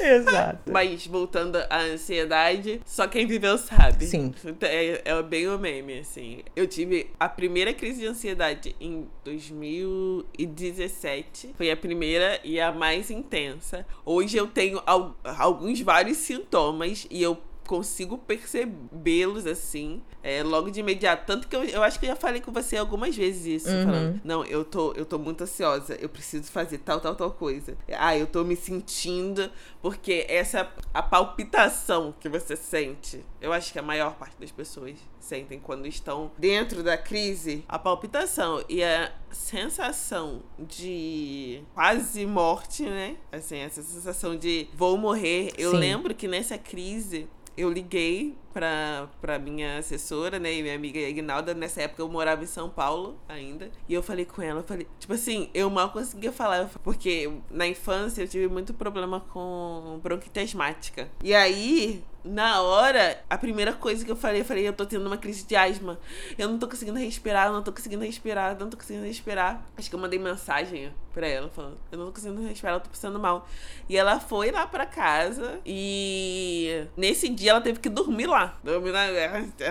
[0.00, 0.72] Exato.
[0.72, 4.06] Mas voltando à ansiedade, só quem viveu sabe.
[4.06, 4.34] Sim.
[4.62, 6.40] É, é bem o meme, assim.
[6.56, 11.50] Eu tive a primeira crise de ansiedade em 2017.
[11.56, 13.86] Foi a primeira e a mais intensa.
[14.04, 14.82] Hoje eu tenho
[15.22, 21.26] alguns vários sintomas e eu consigo percebê-los assim, é, logo de imediato.
[21.26, 23.84] Tanto que eu, eu acho que eu já falei com você algumas vezes isso, uhum.
[23.84, 27.76] falando, não, eu tô, eu tô muito ansiosa, eu preciso fazer tal, tal, tal coisa.
[27.98, 29.50] Ah, eu tô me sentindo,
[29.82, 34.96] porque essa a palpitação que você sente, eu acho que a maior parte das pessoas
[35.20, 43.16] sentem quando estão dentro da crise, a palpitação e a sensação de quase morte, né?
[43.30, 45.52] Assim, essa sensação de vou morrer.
[45.58, 45.76] Eu Sim.
[45.78, 47.28] lembro que nessa crise
[47.58, 51.54] eu liguei pra, pra minha assessora, né, e minha amiga Ignalda.
[51.54, 53.70] Nessa época eu morava em São Paulo ainda.
[53.88, 57.66] E eu falei com ela, eu falei, tipo assim, eu mal conseguia falar, porque na
[57.66, 61.08] infância eu tive muito problema com bronquite asmática.
[61.22, 65.06] E aí, na hora, a primeira coisa que eu falei, eu falei, eu tô tendo
[65.06, 65.98] uma crise de asma.
[66.36, 69.64] Eu não tô conseguindo respirar, eu não tô conseguindo respirar, eu não tô conseguindo respirar.
[69.76, 72.90] Acho que eu mandei mensagem pra ela, falando, eu não tô conseguindo respirar, eu tô
[72.90, 73.48] passando mal.
[73.88, 78.58] E ela foi lá pra casa e nesse dia ela teve que dormir lá lá.
[78.62, 79.06] Dormi na,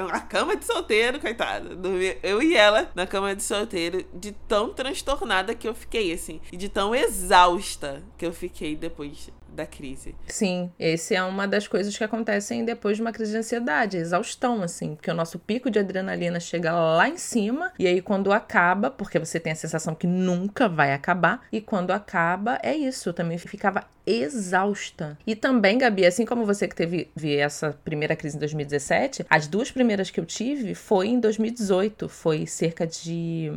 [0.07, 1.75] na cama de solteiro, coitada.
[1.75, 6.41] Dormi eu e ela na cama de solteiro, de tão transtornada que eu fiquei, assim.
[6.51, 10.15] E de tão exausta que eu fiquei depois da crise.
[10.27, 14.61] Sim, esse é uma das coisas que acontecem depois de uma crise de ansiedade, exaustão,
[14.61, 18.89] assim, porque o nosso pico de adrenalina chega lá em cima, e aí quando acaba,
[18.91, 23.13] porque você tem a sensação que nunca vai acabar, e quando acaba, é isso, eu
[23.13, 25.17] também ficava exausta.
[25.27, 29.69] E também, Gabi, assim como você que teve essa primeira crise em 2017, as duas
[29.69, 33.51] primeiras que eu tive foi em 2018, foi cerca de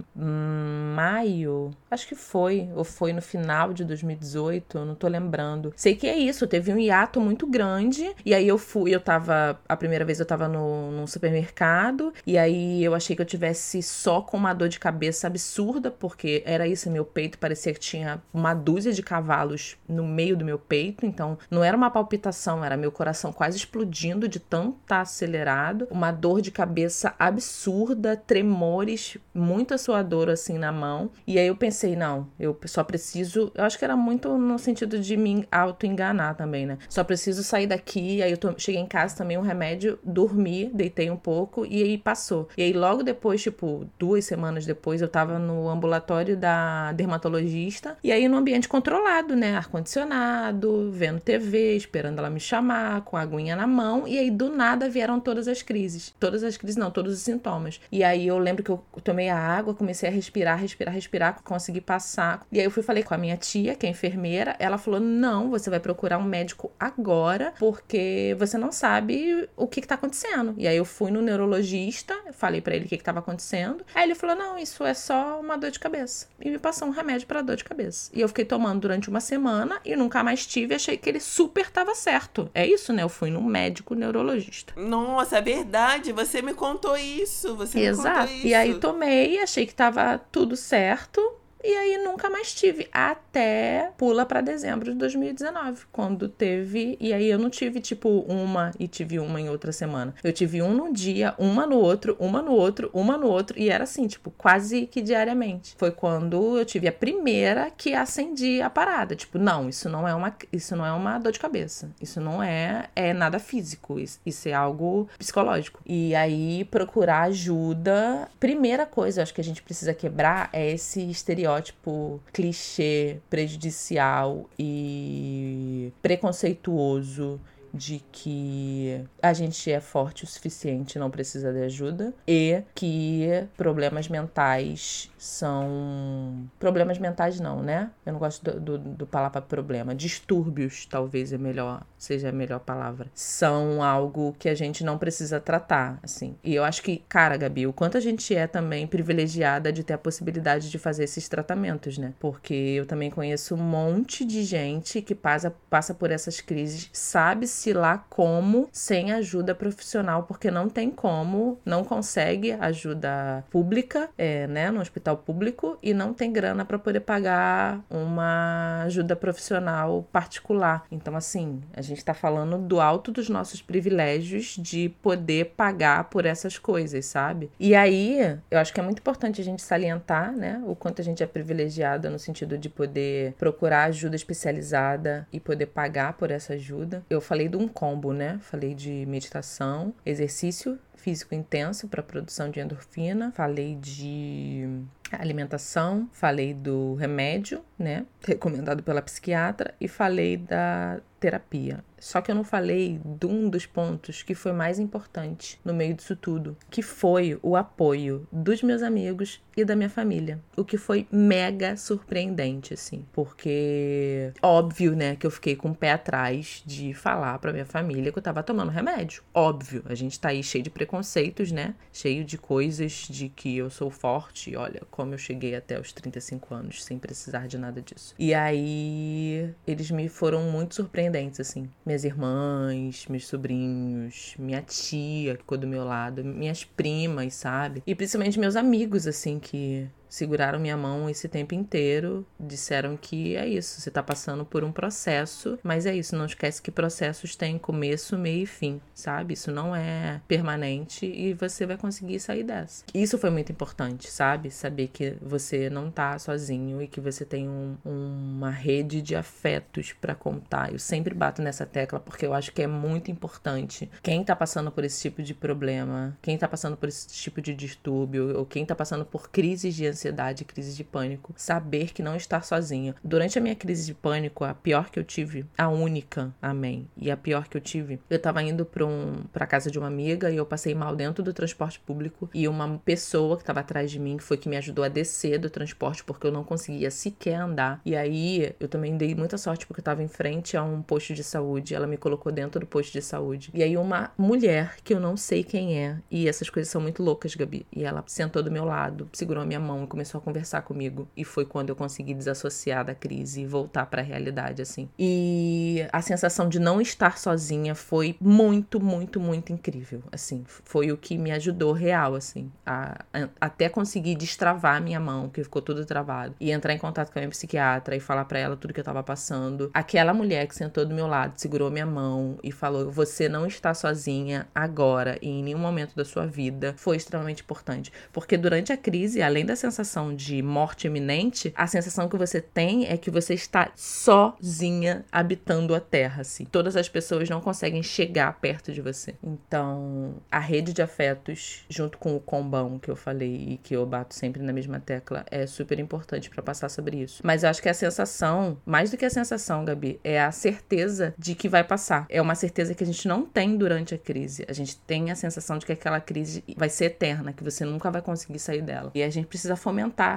[0.97, 5.73] maio, acho que foi, ou foi no final de 2018, eu não tô lembrando.
[5.77, 9.61] Sei que é isso, teve um hiato muito grande, e aí eu fui, eu tava,
[9.69, 13.83] a primeira vez eu tava no, num supermercado, e aí eu achei que eu tivesse
[13.83, 18.23] só com uma dor de cabeça absurda, porque era isso, meu peito parecia que tinha
[18.33, 22.77] uma dúzia de cavalos no meio do meu peito, então não era uma palpitação, era
[22.77, 29.79] meu coração quase explodindo de tanto tá acelerado, uma dor de cabeça absurda, tremores, muita
[29.79, 31.11] sua dor assim na mão.
[31.27, 34.99] E aí eu pensei, não, eu só preciso, eu acho que era muito no sentido
[34.99, 36.79] de me auto-enganar também, né?
[36.89, 41.17] Só preciso sair daqui, aí eu cheguei em casa também um remédio, dormi, deitei um
[41.17, 42.49] pouco e aí passou.
[42.57, 48.13] E aí logo depois, tipo, duas semanas depois, eu tava no ambulatório da dermatologista e
[48.13, 49.57] aí no ambiente controlado, né?
[49.57, 54.49] Ar-condicionado, vendo TV, esperando ela me chamar, com a aguinha na mão, e aí do
[54.49, 56.15] nada vieram todas as crises.
[56.19, 57.81] Todas as crises, não, todos os sintomas.
[57.91, 61.81] E aí eu lembro que eu tomei a água, comecei a respirar, respirar, respirar, consegui
[61.81, 62.47] passar.
[62.51, 65.51] E aí eu fui falei com a minha tia, que é enfermeira, ela falou: "Não,
[65.51, 70.55] você vai procurar um médico agora, porque você não sabe o que, que tá acontecendo".
[70.57, 73.85] E aí eu fui no neurologista, falei para ele o que que tava acontecendo.
[73.95, 76.29] Aí ele falou: "Não, isso é só uma dor de cabeça".
[76.41, 78.11] E me passou um remédio para dor de cabeça.
[78.15, 81.71] E eu fiquei tomando durante uma semana e nunca mais tive, achei que ele super
[81.71, 82.51] tava certo.
[82.55, 83.03] É isso, né?
[83.03, 84.73] Eu fui num médico neurologista.
[84.77, 86.13] Nossa, é verdade.
[86.13, 87.57] Você me contou isso.
[87.57, 88.09] Você Exato.
[88.09, 88.47] me contou isso.
[88.47, 91.40] E aí tomei, achei que tava tudo certo.
[91.63, 92.89] E aí nunca mais tive.
[92.93, 96.97] Até pula para dezembro de 2019, quando teve.
[96.99, 100.15] E aí eu não tive tipo uma e tive uma em outra semana.
[100.25, 103.59] Eu tive um no dia, uma no outro, uma no outro, uma no outro.
[103.59, 105.75] E era assim, tipo, quase que diariamente.
[105.77, 109.15] Foi quando eu tive a primeira que acendi a parada.
[109.15, 111.91] Tipo, não, isso não é uma, isso não é uma dor de cabeça.
[112.01, 113.99] Isso não é, é nada físico.
[113.99, 115.81] Isso, isso é algo psicológico.
[115.85, 118.29] E aí procurar ajuda.
[118.39, 124.49] Primeira coisa, eu acho que a gente precisa quebrar é esse estereótipo estereótipo clichê, prejudicial
[124.59, 127.41] e preconceituoso
[127.73, 134.09] de que a gente é forte o suficiente, não precisa de ajuda, e que problemas
[134.09, 136.49] mentais são.
[136.59, 137.91] Problemas mentais, não, né?
[138.07, 139.95] Eu não gosto do, do, do palavra problema.
[139.95, 143.09] Distúrbios, talvez é melhor, seja a melhor palavra.
[143.15, 146.37] São algo que a gente não precisa tratar, assim.
[146.43, 149.93] E eu acho que, cara, Gabi, o quanto a gente é também privilegiada de ter
[149.93, 152.15] a possibilidade de fazer esses tratamentos, né?
[152.19, 157.47] Porque eu também conheço um monte de gente que passa, passa por essas crises, sabe
[157.47, 164.47] se lá como sem ajuda profissional, porque não tem como, não consegue ajuda pública, é,
[164.47, 170.85] né, no hospital público e não tem grana para poder pagar uma ajuda profissional particular.
[170.91, 176.25] Então, assim, a gente está falando do alto dos nossos privilégios de poder pagar por
[176.25, 177.51] essas coisas, sabe?
[177.59, 181.05] E aí, eu acho que é muito importante a gente salientar, né, o quanto a
[181.05, 186.55] gente é privilegiada no sentido de poder procurar ajuda especializada e poder pagar por essa
[186.55, 187.05] ajuda.
[187.09, 188.39] Eu falei de um combo, né?
[188.41, 194.69] Falei de meditação, exercício físico intenso para produção de endorfina, falei de
[195.13, 201.85] alimentação, falei do remédio, né, recomendado pela psiquiatra e falei da terapia.
[201.99, 205.93] Só que eu não falei de um dos pontos que foi mais importante no meio
[205.93, 210.41] disso tudo, que foi o apoio dos meus amigos e da minha família.
[210.57, 213.05] O que foi mega surpreendente, assim.
[213.13, 218.11] Porque, óbvio, né, que eu fiquei com o pé atrás de falar pra minha família
[218.11, 219.23] que eu tava tomando remédio.
[219.35, 221.75] Óbvio, a gente tá aí cheio de preconceitos, né?
[221.93, 224.57] Cheio de coisas de que eu sou forte.
[224.57, 228.15] Olha como eu cheguei até os 35 anos sem precisar de nada disso.
[228.19, 235.41] E aí, eles me foram muito surpreendentes, assim minhas irmãs, meus sobrinhos, minha tia que
[235.41, 237.83] ficou do meu lado, minhas primas, sabe?
[237.87, 243.49] E principalmente meus amigos, assim, que seguraram minha mão esse tempo inteiro, disseram que é
[243.49, 247.57] isso, você tá passando por um processo, mas é isso, não esquece que processos têm
[247.57, 249.35] começo, meio e fim, sabe?
[249.35, 252.85] Isso não é permanente e você vai conseguir sair dessa.
[252.93, 254.51] Isso foi muito importante, sabe?
[254.51, 259.93] Saber que você não tá sozinho e que você tem um, uma rede de afetos
[259.93, 260.73] para contar.
[260.73, 263.89] Eu sempre bato nessa tecla porque eu acho que é muito importante.
[264.03, 267.55] Quem tá passando por esse tipo de problema, quem tá passando por esse tipo de
[267.55, 270.00] distúrbio, ou quem tá passando por crises de ansiedade,
[270.47, 272.95] crises de pânico, saber que não está sozinho.
[273.03, 277.11] Durante a minha crise de pânico, a pior que eu tive, a única, amém, e
[277.11, 280.31] a pior que eu tive, eu tava indo pra, um, pra casa de uma amiga
[280.31, 283.99] e eu passei mal dentro do transporte público e uma pessoa que tava atrás de
[283.99, 287.81] mim foi que me ajudou a descer do transporte porque eu não conseguia sequer andar.
[287.85, 291.15] E aí eu também dei muita sorte porque eu tava em frente a um posto
[291.15, 293.51] de saúde, ela me colocou dentro do posto de saúde.
[293.55, 297.03] E aí uma mulher que eu não sei quem é, e essas coisas são muito
[297.03, 300.63] loucas, Gabi, e ela sentou do meu lado, segurou a minha mão começou a conversar
[300.63, 301.09] comigo.
[301.17, 304.89] E foi quando eu consegui desassociar da crise e voltar para a realidade, assim.
[304.99, 310.45] E a sensação de não estar sozinha foi muito, muito, muito incrível, assim.
[310.47, 315.29] Foi o que me ajudou real, assim, a, a até conseguir destravar a minha mão,
[315.29, 318.39] que ficou tudo travado, e entrar em contato com a minha psiquiatra e falar para
[318.39, 319.71] ela tudo que eu tava passando.
[319.75, 323.75] Aquela mulher que sentou do meu lado, segurou minha mão e falou: "Você não está
[323.75, 328.77] sozinha agora e em nenhum momento da sua vida", foi extremamente importante, porque durante a
[328.77, 329.80] crise, além da sensação
[330.15, 335.81] de morte iminente, a sensação que você tem é que você está sozinha habitando a
[335.81, 336.45] Terra, assim.
[336.45, 339.15] Todas as pessoas não conseguem chegar perto de você.
[339.23, 343.87] Então, a rede de afetos, junto com o combão que eu falei e que eu
[343.87, 347.23] bato sempre na mesma tecla, é super importante para passar sobre isso.
[347.25, 351.15] Mas eu acho que a sensação, mais do que a sensação, Gabi, é a certeza
[351.19, 352.07] de que vai passar.
[352.09, 354.45] É uma certeza que a gente não tem durante a crise.
[354.49, 357.91] A gente tem a sensação de que aquela crise vai ser eterna, que você nunca
[357.91, 358.91] vai conseguir sair dela.
[358.95, 359.57] E a gente precisa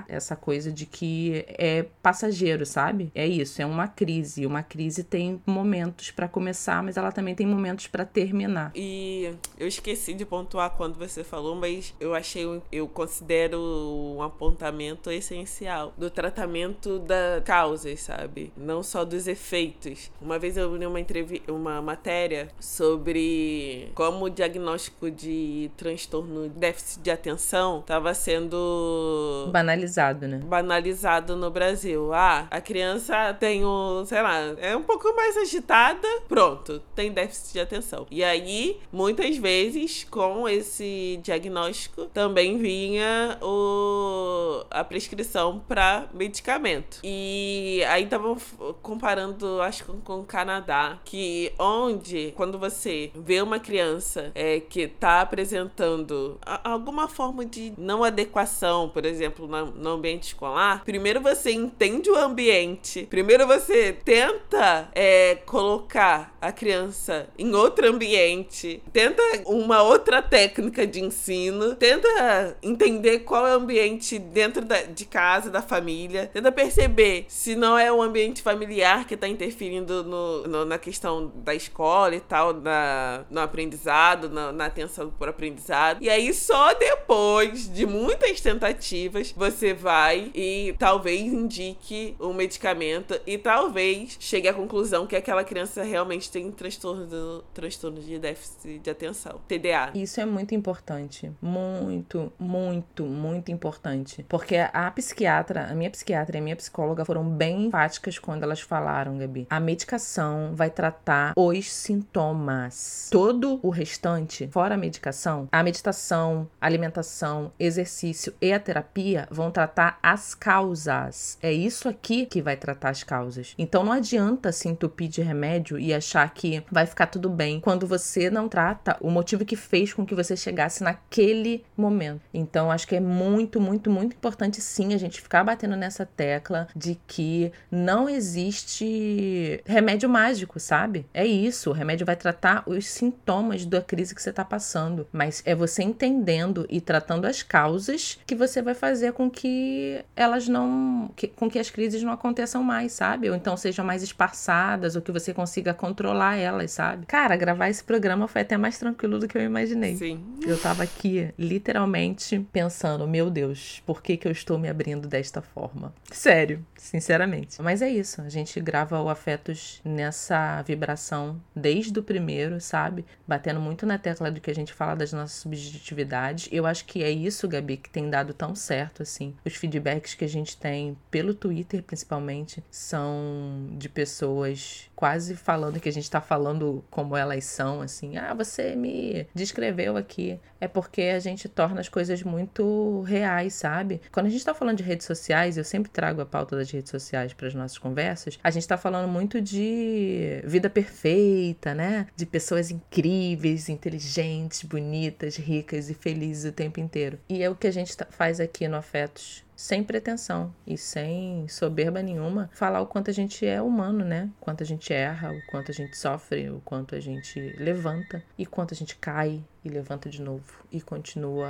[0.08, 3.12] essa coisa de que é passageiro, sabe?
[3.14, 4.46] É isso, é uma crise.
[4.46, 8.72] Uma crise tem momentos para começar, mas ela também tem momentos para terminar.
[8.76, 15.12] E eu esqueci de pontuar quando você falou, mas eu achei, eu considero um apontamento
[15.12, 18.52] essencial do tratamento da causas, sabe?
[18.58, 20.12] Não só dos efeitos.
[20.22, 27.02] Uma vez eu li uma entrevista, uma matéria sobre como o diagnóstico de transtorno déficit
[27.02, 30.38] de atenção estava sendo banalizado, né?
[30.38, 32.14] Banalizado no Brasil.
[32.14, 37.54] Ah, a criança tem o, sei lá, é um pouco mais agitada, pronto, tem déficit
[37.54, 38.06] de atenção.
[38.10, 47.00] E aí, muitas vezes, com esse diagnóstico, também vinha o, a prescrição para medicamento.
[47.04, 48.38] E aí estavam
[48.82, 54.88] comparando, acho que com o Canadá, que onde, quando você vê uma criança é, que
[54.88, 61.52] tá apresentando alguma forma de não adequação, por exemplo, no, no ambiente escolar, primeiro você
[61.52, 69.82] entende o ambiente, primeiro você tenta é, colocar a criança em outro ambiente, tenta uma
[69.82, 75.62] outra técnica de ensino, tenta entender qual é o ambiente dentro da, de casa, da
[75.62, 80.78] família, tenta perceber se não é o ambiente familiar que está interferindo no, no, na
[80.78, 86.02] questão da escola e tal, na, no aprendizado, na, na atenção por aprendizado.
[86.02, 93.38] E aí só depois de muitas tentativas você vai e talvez indique um medicamento e
[93.38, 99.40] talvez chegue à conclusão que aquela criança realmente tem transtorno, transtorno de déficit de atenção,
[99.48, 99.92] TDA.
[99.94, 106.40] Isso é muito importante, muito, muito, muito importante, porque a psiquiatra, a minha psiquiatra e
[106.40, 109.48] a minha psicóloga foram bem enfáticas quando elas falaram, Gabi.
[109.50, 113.10] A medicação vai tratar os sintomas.
[113.12, 120.00] Todo o restante, fora a medicação, a meditação, alimentação, exercício e a terapia vão tratar
[120.02, 121.38] as causas.
[121.42, 123.54] É isso aqui que vai tratar as causas.
[123.58, 127.86] Então não adianta se entupir de remédio e achar que vai ficar tudo bem quando
[127.86, 132.22] você não trata o motivo que fez com que você chegasse naquele momento.
[132.34, 136.68] Então acho que é muito, muito, muito importante sim a gente ficar batendo nessa tecla
[136.76, 141.06] de que não existe remédio mágico, sabe?
[141.14, 145.42] É isso, o remédio vai tratar os sintomas da crise que você está passando, mas
[145.46, 151.10] é você entendendo e tratando as causas que você vai fazer com que elas não,
[151.16, 153.30] que, com que as crises não aconteçam mais, sabe?
[153.30, 157.06] Ou então sejam mais esparçadas, ou que você consiga controlar elas, sabe?
[157.06, 159.96] Cara, gravar esse programa foi até mais tranquilo do que eu imaginei.
[159.96, 160.24] Sim.
[160.46, 165.42] Eu tava aqui literalmente pensando, meu Deus, por que que eu estou me abrindo desta
[165.42, 165.94] forma?
[166.12, 167.62] Sério, sinceramente.
[167.62, 173.06] Mas é isso, a gente grava o Afetos nessa vibração desde o primeiro, sabe?
[173.28, 176.48] Batendo muito na tecla do que a gente fala das nossas subjetividades.
[176.52, 179.36] Eu acho que é isso, Gabi, que tem dado tão certo certo, assim.
[179.46, 185.90] Os feedbacks que a gente tem pelo Twitter, principalmente, são de pessoas quase falando que
[185.90, 188.18] a gente tá falando como elas são, assim.
[188.18, 190.40] Ah, você me descreveu aqui.
[190.60, 194.02] É porque a gente torna as coisas muito reais, sabe?
[194.12, 196.90] Quando a gente tá falando de redes sociais, eu sempre trago a pauta das redes
[196.90, 202.08] sociais para as nossas conversas, a gente tá falando muito de vida perfeita, né?
[202.16, 207.20] De pessoas incríveis, inteligentes, bonitas, ricas e felizes o tempo inteiro.
[207.28, 212.02] E é o que a gente tá, faz aqui Afetos sem pretensão e sem soberba
[212.02, 214.30] nenhuma, falar o quanto a gente é humano, né?
[214.42, 218.24] O quanto a gente erra, o quanto a gente sofre, o quanto a gente levanta
[218.38, 221.48] e quanto a gente cai e levanta de novo e continua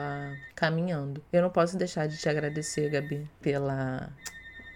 [0.56, 1.24] caminhando.
[1.32, 4.12] Eu não posso deixar de te agradecer, Gabi, pela.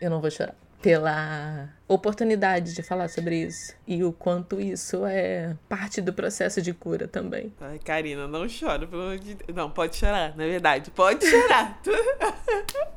[0.01, 5.55] Eu não vou chorar pela oportunidade de falar sobre isso e o quanto isso é
[5.67, 7.53] parte do processo de cura também.
[7.59, 9.55] Ai, Karina, não chora, pelo amor de Deus.
[9.55, 11.81] Não, pode chorar, na verdade, pode chorar.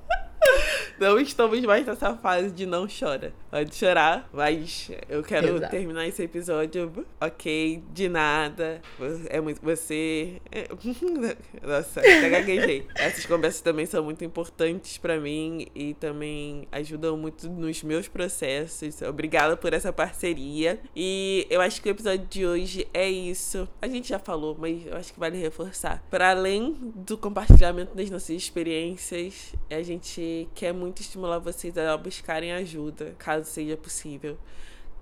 [1.00, 3.32] Não estamos mais nessa fase de não chora.
[3.50, 5.70] Pode chorar, mas eu quero Exato.
[5.70, 8.82] terminar esse episódio ok, de nada.
[9.30, 9.62] É muito.
[9.62, 10.42] Você.
[10.52, 10.68] É...
[11.66, 12.86] Nossa, até gaguejei.
[12.94, 19.00] Essas conversas também são muito importantes para mim e também ajudam muito nos meus processos.
[19.00, 20.78] Obrigada por essa parceria.
[20.94, 23.66] E eu acho que o episódio de hoje é isso.
[23.80, 26.04] A gente já falou, mas eu acho que vale reforçar.
[26.10, 32.52] Para além do compartilhamento das nossas experiências, a gente quer muito estimular vocês a buscarem
[32.52, 34.38] ajuda, caso seja possível.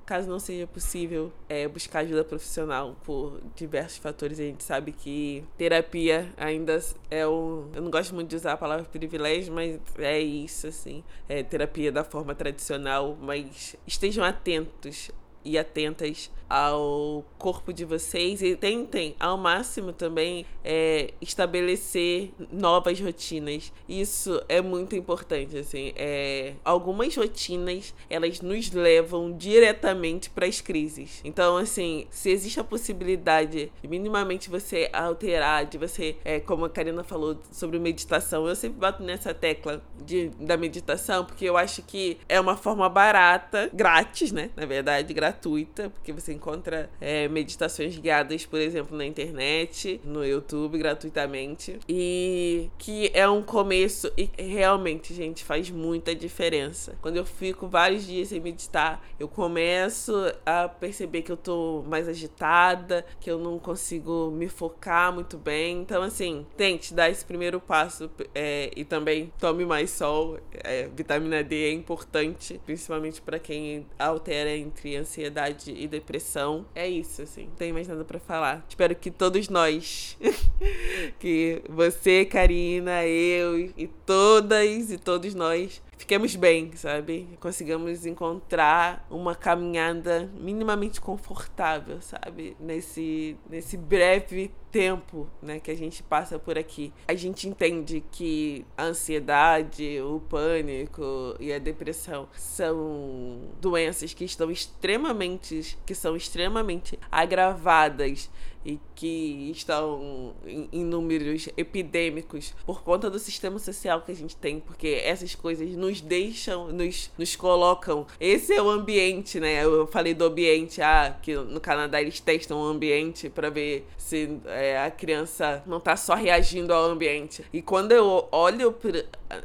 [0.06, 5.44] Caso não seja possível é, buscar ajuda profissional por diversos fatores, a gente sabe que
[5.58, 6.80] terapia ainda
[7.10, 7.70] é um.
[7.74, 11.04] Eu não gosto muito de usar a palavra privilégio, mas é isso, assim.
[11.28, 15.10] É terapia da forma tradicional, mas estejam atentos
[15.44, 23.72] e atentas ao corpo de vocês e tentem ao máximo também é, estabelecer novas rotinas.
[23.88, 25.92] Isso é muito importante, assim.
[25.94, 31.20] É, algumas rotinas elas nos levam diretamente para as crises.
[31.22, 36.70] Então, assim, se existe a possibilidade de minimamente você alterar, de você, é, como a
[36.70, 41.82] Karina falou sobre meditação, eu sempre bato nessa tecla de, da meditação porque eu acho
[41.82, 44.50] que é uma forma barata, grátis, né?
[44.56, 50.78] Na verdade, gratuita, porque você encontra é, meditações guiadas, por exemplo, na internet, no YouTube,
[50.78, 51.78] gratuitamente.
[51.88, 56.96] E que é um começo e realmente, gente, faz muita diferença.
[57.02, 60.14] Quando eu fico vários dias sem meditar, eu começo
[60.46, 65.80] a perceber que eu tô mais agitada, que eu não consigo me focar muito bem.
[65.80, 70.38] Então, assim, tente dar esse primeiro passo é, e também tome mais sol.
[70.64, 75.17] É, vitamina D é importante, principalmente para quem altera entre ansiedade
[75.66, 77.44] e depressão é isso, assim.
[77.44, 78.64] Não tem mais nada para falar.
[78.68, 80.16] Espero que todos nós,
[81.18, 87.28] que você, Karina, eu e todas e todos nós fiquemos bem, sabe?
[87.40, 92.56] Consigamos encontrar uma caminhada minimamente confortável, sabe?
[92.58, 96.92] Nesse, nesse breve tempo, né, que a gente passa por aqui.
[97.08, 104.50] A gente entende que a ansiedade, o pânico e a depressão são doenças que estão
[104.50, 108.30] extremamente, que são extremamente agravadas
[108.68, 114.60] e que estão em, números epidêmicos por conta do sistema social que a gente tem,
[114.60, 118.06] porque essas coisas nos deixam, nos, nos colocam.
[118.20, 119.64] Esse é o ambiente, né?
[119.64, 124.38] Eu falei do ambiente, ah, que no Canadá eles testam o ambiente para ver se
[124.44, 127.42] é, a criança não tá só reagindo ao ambiente.
[127.50, 128.76] E quando eu olho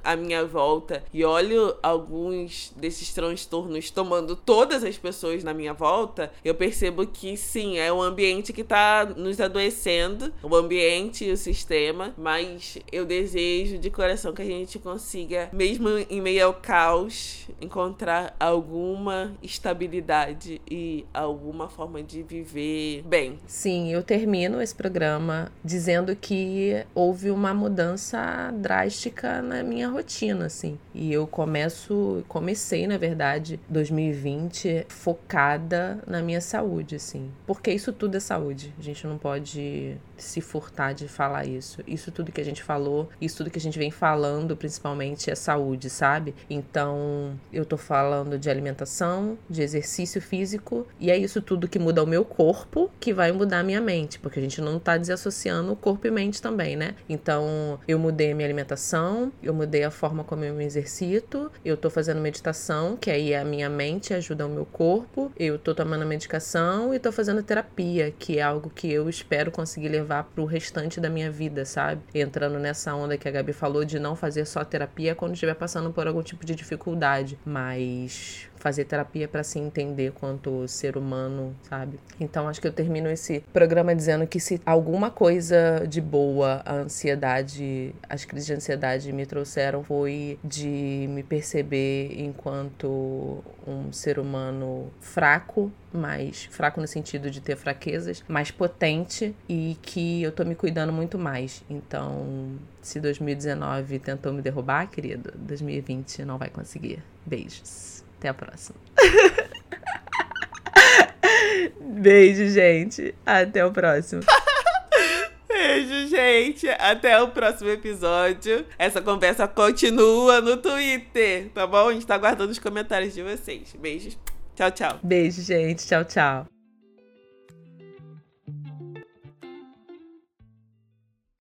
[0.04, 6.32] a minha volta e olho alguns desses transtornos tomando todas as pessoas na minha volta,
[6.44, 11.38] eu percebo que sim, é o ambiente que tá nos adoecendo, o ambiente e o
[11.38, 17.48] sistema, mas eu desejo de coração que a gente consiga, mesmo em meio ao caos,
[17.62, 23.40] encontrar alguma estabilidade e alguma forma de viver bem.
[23.46, 30.78] Sim, eu termino esse programa dizendo que houve uma mudança drástica na minha rotina, assim.
[30.94, 37.32] E eu começo, comecei, na verdade, 2020 focada na minha saúde, assim.
[37.46, 38.74] Porque isso tudo é saúde.
[38.78, 41.82] A gente não pode se furtar de falar isso.
[41.88, 45.36] Isso tudo que a gente falou, isso tudo que a gente vem falando, principalmente, é
[45.36, 46.36] saúde, sabe?
[46.50, 52.04] Então, eu tô falando de alimentação, de exercício físico, e é isso tudo que muda
[52.04, 55.72] o meu corpo que vai mudar a minha mente, porque a gente não tá desassociando
[55.72, 56.96] o corpo e mente também, né?
[57.10, 61.76] Então, eu mudei a minha alimentação, eu mudei a forma como eu me exercito, eu
[61.76, 66.06] tô fazendo meditação, que aí a minha mente ajuda o meu corpo, eu tô tomando
[66.06, 70.46] medicação e tô fazendo terapia, que é algo que eu espero conseguir levar levar pro
[70.46, 72.02] restante da minha vida, sabe?
[72.14, 75.92] Entrando nessa onda que a Gabi falou de não fazer só terapia quando estiver passando
[75.92, 82.00] por algum tipo de dificuldade, mas fazer terapia para se entender quanto ser humano, sabe?
[82.18, 86.76] Então acho que eu termino esse programa dizendo que se alguma coisa de boa a
[86.76, 94.90] ansiedade, as crises de ansiedade me trouxeram foi de me perceber enquanto um ser humano
[95.02, 100.56] fraco, mais fraco no sentido de ter fraquezas, mais potente e que eu tô me
[100.56, 101.66] cuidando muito mais.
[101.70, 107.04] Então, se 2019 tentou me derrubar, querido, 2020 não vai conseguir.
[107.26, 107.93] Beijos.
[108.24, 108.80] Até a próxima.
[111.82, 113.14] Beijo, gente.
[113.26, 114.22] Até o próximo.
[115.46, 116.70] Beijo, gente.
[116.70, 118.66] Até o próximo episódio.
[118.80, 121.90] Essa conversa continua no Twitter, tá bom?
[121.90, 123.76] A gente tá aguardando os comentários de vocês.
[123.78, 124.18] Beijos.
[124.56, 125.00] Tchau, tchau.
[125.04, 125.86] Beijo, gente.
[125.86, 126.53] Tchau, tchau.